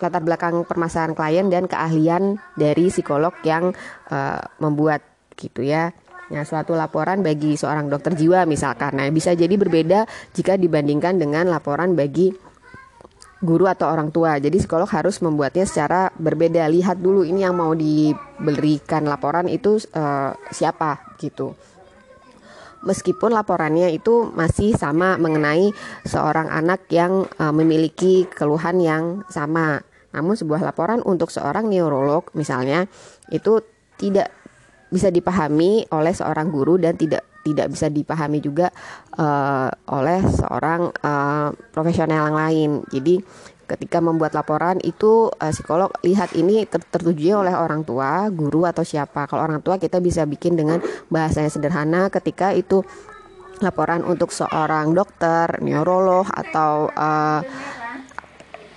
latar 0.00 0.24
belakang 0.24 0.64
permasalahan 0.64 1.12
klien 1.12 1.46
dan 1.52 1.68
keahlian 1.68 2.40
dari 2.56 2.88
psikolog 2.88 3.36
yang 3.44 3.76
uh, 4.08 4.40
membuat 4.60 5.04
gitu 5.36 5.60
ya. 5.60 5.92
Nah, 6.32 6.42
suatu 6.42 6.74
laporan 6.74 7.22
bagi 7.22 7.54
seorang 7.54 7.86
dokter 7.86 8.16
jiwa 8.16 8.48
misalkan, 8.50 8.98
nah 8.98 9.06
bisa 9.14 9.30
jadi 9.38 9.54
berbeda 9.54 10.10
jika 10.34 10.58
dibandingkan 10.58 11.22
dengan 11.22 11.46
laporan 11.46 11.94
bagi 11.94 12.34
guru 13.46 13.70
atau 13.70 13.86
orang 13.86 14.10
tua. 14.10 14.42
Jadi 14.42 14.58
psikolog 14.58 14.90
harus 14.90 15.22
membuatnya 15.22 15.62
secara 15.62 16.10
berbeda. 16.18 16.66
Lihat 16.66 16.98
dulu 16.98 17.22
ini 17.22 17.46
yang 17.46 17.54
mau 17.54 17.70
diberikan 17.72 19.06
laporan 19.06 19.46
itu 19.46 19.78
uh, 19.94 20.34
siapa 20.50 21.14
gitu 21.22 21.54
meskipun 22.86 23.34
laporannya 23.34 23.90
itu 23.90 24.30
masih 24.30 24.78
sama 24.78 25.18
mengenai 25.18 25.74
seorang 26.06 26.46
anak 26.46 26.86
yang 26.94 27.26
uh, 27.42 27.50
memiliki 27.50 28.30
keluhan 28.30 28.78
yang 28.78 29.04
sama. 29.26 29.82
Namun 30.14 30.38
sebuah 30.38 30.62
laporan 30.62 31.02
untuk 31.02 31.28
seorang 31.34 31.66
neurolog 31.66 32.30
misalnya 32.38 32.86
itu 33.28 33.60
tidak 33.98 34.30
bisa 34.88 35.10
dipahami 35.10 35.84
oleh 35.90 36.14
seorang 36.14 36.48
guru 36.48 36.78
dan 36.78 36.94
tidak 36.94 37.26
tidak 37.46 37.70
bisa 37.70 37.86
dipahami 37.86 38.42
juga 38.42 38.74
uh, 39.14 39.70
oleh 39.94 40.18
seorang 40.26 40.90
uh, 40.90 41.54
profesional 41.70 42.26
yang 42.26 42.34
lain. 42.34 42.70
Jadi 42.90 43.22
ketika 43.70 44.02
membuat 44.02 44.34
laporan 44.34 44.82
itu 44.82 45.30
uh, 45.30 45.52
psikolog 45.54 45.94
lihat 46.02 46.34
ini 46.34 46.66
ter 46.66 46.82
tertuju 46.82 47.46
oleh 47.46 47.54
orang 47.54 47.86
tua, 47.86 48.26
guru 48.34 48.66
atau 48.66 48.82
siapa. 48.82 49.30
Kalau 49.30 49.46
orang 49.46 49.62
tua 49.62 49.78
kita 49.78 50.02
bisa 50.02 50.26
bikin 50.26 50.58
dengan 50.58 50.82
bahasanya 51.06 51.50
sederhana 51.54 52.10
ketika 52.10 52.50
itu 52.50 52.82
laporan 53.62 54.02
untuk 54.02 54.34
seorang 54.34 54.90
dokter, 54.90 55.62
neurolog 55.62 56.26
atau 56.34 56.90
uh, 56.90 57.40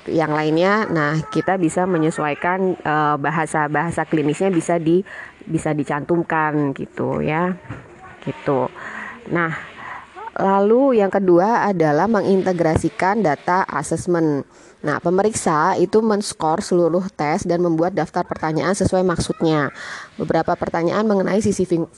yang 0.09 0.33
lainnya. 0.33 0.89
Nah, 0.89 1.21
kita 1.29 1.59
bisa 1.61 1.85
menyesuaikan 1.85 2.81
bahasa-bahasa 3.21 4.01
uh, 4.05 4.09
klinisnya 4.09 4.49
bisa 4.49 4.81
di 4.81 5.05
bisa 5.45 5.75
dicantumkan 5.75 6.71
gitu 6.73 7.19
ya. 7.21 7.57
Gitu. 8.29 8.69
Nah, 9.33 9.57
lalu 10.37 11.01
yang 11.01 11.09
kedua 11.09 11.65
adalah 11.65 12.05
mengintegrasikan 12.05 13.25
data 13.25 13.65
asesmen. 13.65 14.45
Nah, 14.79 14.95
pemeriksa 15.03 15.75
itu 15.75 15.99
men-score 15.99 16.63
seluruh 16.63 17.03
tes 17.11 17.43
dan 17.43 17.59
membuat 17.59 17.91
daftar 17.91 18.23
pertanyaan 18.23 18.71
sesuai 18.71 19.03
maksudnya. 19.03 19.75
Beberapa 20.15 20.55
pertanyaan 20.55 21.03
mengenai 21.03 21.43
sisi 21.43 21.67
fung 21.67 21.91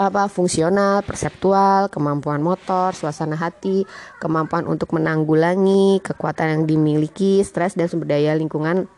apa, 0.00 0.32
fungsional, 0.32 1.04
perseptual, 1.04 1.92
kemampuan 1.92 2.40
motor, 2.40 2.96
suasana 2.96 3.36
hati, 3.36 3.84
kemampuan 4.16 4.64
untuk 4.64 4.96
menanggulangi, 4.96 6.00
kekuatan 6.00 6.56
yang 6.56 6.62
dimiliki, 6.64 7.44
stres 7.44 7.76
dan 7.76 7.92
sumber 7.92 8.16
daya 8.16 8.32
lingkungan 8.32 8.88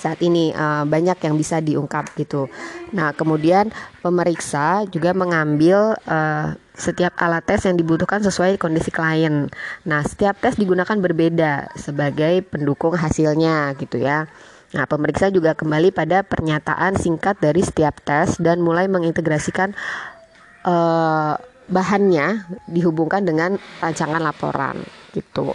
saat 0.00 0.24
ini 0.24 0.56
uh, 0.56 0.88
banyak 0.88 1.20
yang 1.20 1.36
bisa 1.36 1.60
diungkap 1.60 2.16
gitu. 2.16 2.48
Nah, 2.96 3.12
kemudian 3.12 3.68
pemeriksa 4.00 4.88
juga 4.88 5.12
mengambil 5.12 5.92
uh, 6.08 6.56
setiap 6.72 7.12
alat 7.20 7.44
tes 7.44 7.68
yang 7.68 7.76
dibutuhkan 7.76 8.24
sesuai 8.24 8.56
kondisi 8.56 8.88
klien. 8.88 9.52
Nah, 9.84 10.00
setiap 10.00 10.40
tes 10.40 10.56
digunakan 10.56 10.96
berbeda 10.96 11.68
sebagai 11.76 12.40
pendukung 12.48 12.96
hasilnya 12.96 13.76
gitu 13.76 14.00
ya. 14.00 14.24
Nah, 14.72 14.88
pemeriksa 14.88 15.28
juga 15.28 15.52
kembali 15.52 15.92
pada 15.92 16.24
pernyataan 16.24 16.96
singkat 16.96 17.36
dari 17.36 17.60
setiap 17.60 18.00
tes 18.00 18.40
dan 18.40 18.64
mulai 18.64 18.88
mengintegrasikan 18.88 19.76
uh, 20.64 21.36
bahannya 21.68 22.48
dihubungkan 22.66 23.28
dengan 23.28 23.60
rancangan 23.84 24.22
laporan 24.24 24.80
gitu. 25.12 25.52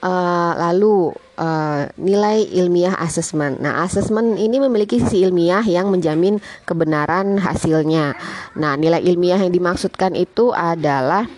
Uh, 0.00 0.52
lalu 0.56 1.10
uh, 1.36 1.88
nilai 2.00 2.44
ilmiah 2.56 2.96
asesmen. 2.98 3.60
Nah, 3.60 3.84
asesmen 3.84 4.36
ini 4.36 4.58
memiliki 4.60 4.98
sisi 5.00 5.22
ilmiah 5.22 5.62
yang 5.62 5.92
menjamin 5.92 6.40
kebenaran 6.64 7.38
hasilnya. 7.38 8.16
Nah, 8.58 8.74
nilai 8.74 9.00
ilmiah 9.04 9.40
yang 9.40 9.52
dimaksudkan 9.52 10.16
itu 10.16 10.50
adalah 10.52 11.28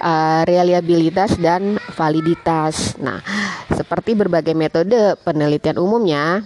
uh, 0.00 0.42
reliabilitas 0.46 1.36
dan 1.40 1.80
validitas. 1.96 2.94
Nah, 3.00 3.20
seperti 3.72 4.14
berbagai 4.16 4.52
metode 4.52 5.16
penelitian 5.24 5.80
umumnya, 5.80 6.44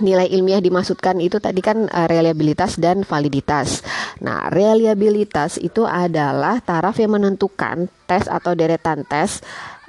nilai 0.00 0.28
ilmiah 0.28 0.60
dimaksudkan 0.60 1.16
itu 1.24 1.40
tadi 1.40 1.64
kan 1.64 1.88
uh, 1.88 2.06
reliabilitas 2.08 2.76
dan 2.76 3.00
validitas. 3.02 3.80
Nah, 4.20 4.52
reliabilitas 4.52 5.56
itu 5.56 5.88
adalah 5.88 6.60
taraf 6.60 7.00
yang 7.00 7.16
menentukan 7.16 7.88
tes 8.04 8.28
atau 8.28 8.52
deretan 8.52 9.02
tes 9.08 9.40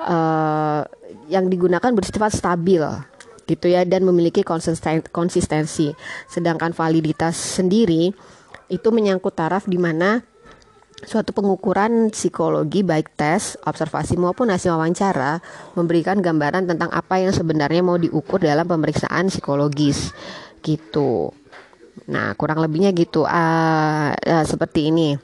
uh, 0.01 0.81
yang 1.27 1.49
digunakan 1.49 1.91
bersifat 1.93 2.33
stabil 2.33 2.83
gitu 3.47 3.71
ya 3.71 3.87
dan 3.87 4.03
memiliki 4.03 4.43
konsistensi. 4.43 5.95
Sedangkan 6.27 6.75
validitas 6.75 7.39
sendiri 7.39 8.11
itu 8.67 8.87
menyangkut 8.91 9.31
taraf 9.31 9.63
di 9.65 9.79
mana 9.79 10.19
suatu 10.97 11.31
pengukuran 11.31 12.09
psikologi 12.09 12.81
baik 12.81 13.13
tes, 13.15 13.55
observasi 13.63 14.17
maupun 14.17 14.49
hasil 14.49 14.75
wawancara 14.75 15.39
memberikan 15.77 16.19
gambaran 16.19 16.67
tentang 16.67 16.89
apa 16.89 17.21
yang 17.21 17.31
sebenarnya 17.31 17.85
mau 17.85 17.95
diukur 17.95 18.41
dalam 18.41 18.65
pemeriksaan 18.65 19.29
psikologis 19.29 20.11
gitu. 20.65 21.31
Nah, 22.11 22.33
kurang 22.35 22.59
lebihnya 22.59 22.91
gitu. 22.91 23.23
Uh, 23.23 24.11
uh, 24.13 24.45
seperti 24.45 24.89
ini. 24.89 25.15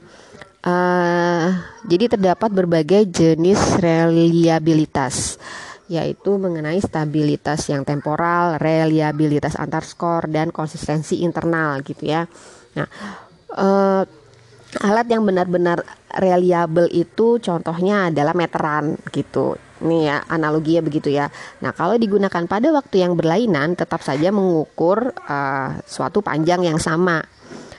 Uh, 0.64 1.60
jadi 1.84 2.16
terdapat 2.16 2.48
berbagai 2.48 3.04
jenis 3.12 3.76
reliabilitas 3.84 5.36
yaitu 5.92 6.40
mengenai 6.40 6.80
stabilitas 6.80 7.68
yang 7.68 7.84
temporal, 7.84 8.56
reliabilitas 8.56 9.60
antar 9.60 9.84
skor 9.84 10.24
dan 10.32 10.48
konsistensi 10.48 11.20
internal 11.20 11.84
gitu 11.84 12.08
ya. 12.08 12.24
Nah, 12.80 12.88
uh, 13.60 14.02
alat 14.80 15.06
yang 15.06 15.22
benar-benar 15.22 15.84
reliable 16.16 16.88
itu 16.90 17.38
contohnya 17.38 18.08
adalah 18.10 18.34
meteran 18.34 18.98
gitu. 19.12 19.54
Ini 19.84 19.98
ya 20.08 20.16
analoginya 20.32 20.82
begitu 20.88 21.12
ya. 21.12 21.28
Nah 21.60 21.76
kalau 21.76 22.00
digunakan 22.00 22.48
pada 22.48 22.72
waktu 22.72 23.04
yang 23.04 23.14
berlainan 23.14 23.76
tetap 23.76 24.00
saja 24.00 24.32
mengukur 24.32 25.12
uh, 25.12 25.70
suatu 25.84 26.24
panjang 26.24 26.64
yang 26.64 26.80
sama 26.80 27.20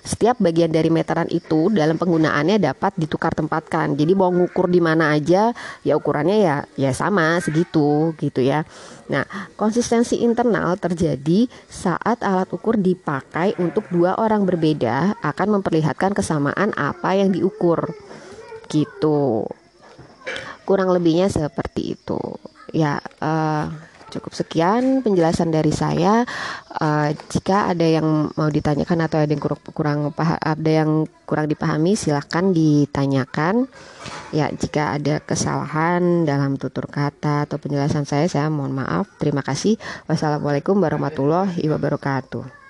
setiap 0.06 0.38
bagian 0.38 0.70
dari 0.70 0.94
meteran 0.94 1.26
itu 1.34 1.74
dalam 1.74 1.98
penggunaannya 1.98 2.62
dapat 2.62 2.94
ditukar 2.96 3.34
tempatkan. 3.34 3.98
Jadi 3.98 4.14
mau 4.14 4.30
ngukur 4.30 4.70
di 4.70 4.78
mana 4.78 5.18
aja 5.18 5.50
ya 5.82 5.94
ukurannya 5.98 6.38
ya 6.38 6.56
ya 6.78 6.92
sama 6.94 7.42
segitu 7.42 8.14
gitu 8.22 8.46
ya. 8.46 8.64
Nah, 9.10 9.26
konsistensi 9.58 10.22
internal 10.22 10.78
terjadi 10.78 11.50
saat 11.66 12.22
alat 12.22 12.50
ukur 12.54 12.78
dipakai 12.78 13.58
untuk 13.58 13.90
dua 13.90 14.18
orang 14.18 14.46
berbeda 14.46 15.18
akan 15.26 15.60
memperlihatkan 15.60 16.14
kesamaan 16.14 16.70
apa 16.78 17.18
yang 17.18 17.34
diukur. 17.34 17.90
Gitu. 18.70 19.46
Kurang 20.66 20.90
lebihnya 20.94 21.30
seperti 21.30 21.98
itu. 21.98 22.18
Ya, 22.74 22.98
uh, 23.22 23.70
cukup 24.16 24.32
sekian 24.32 25.04
penjelasan 25.04 25.52
dari 25.52 25.76
saya. 25.76 26.24
Uh, 26.72 27.12
jika 27.30 27.70
ada 27.72 27.84
yang 27.84 28.32
mau 28.34 28.48
ditanyakan 28.48 29.06
atau 29.06 29.20
ada 29.20 29.32
yang 29.32 29.44
kurang, 29.44 29.62
kurang 29.76 30.00
ada 30.40 30.72
yang 30.72 31.04
kurang 31.28 31.52
dipahami, 31.52 32.00
silahkan 32.00 32.56
ditanyakan. 32.56 33.68
Ya, 34.32 34.48
jika 34.50 34.96
ada 34.96 35.20
kesalahan 35.20 36.24
dalam 36.24 36.56
tutur 36.56 36.88
kata 36.88 37.46
atau 37.46 37.60
penjelasan 37.60 38.08
saya, 38.08 38.26
saya 38.32 38.48
mohon 38.48 38.74
maaf. 38.74 39.12
Terima 39.20 39.44
kasih. 39.44 39.76
Wassalamualaikum 40.08 40.80
warahmatullahi 40.80 41.68
wabarakatuh. 41.68 42.65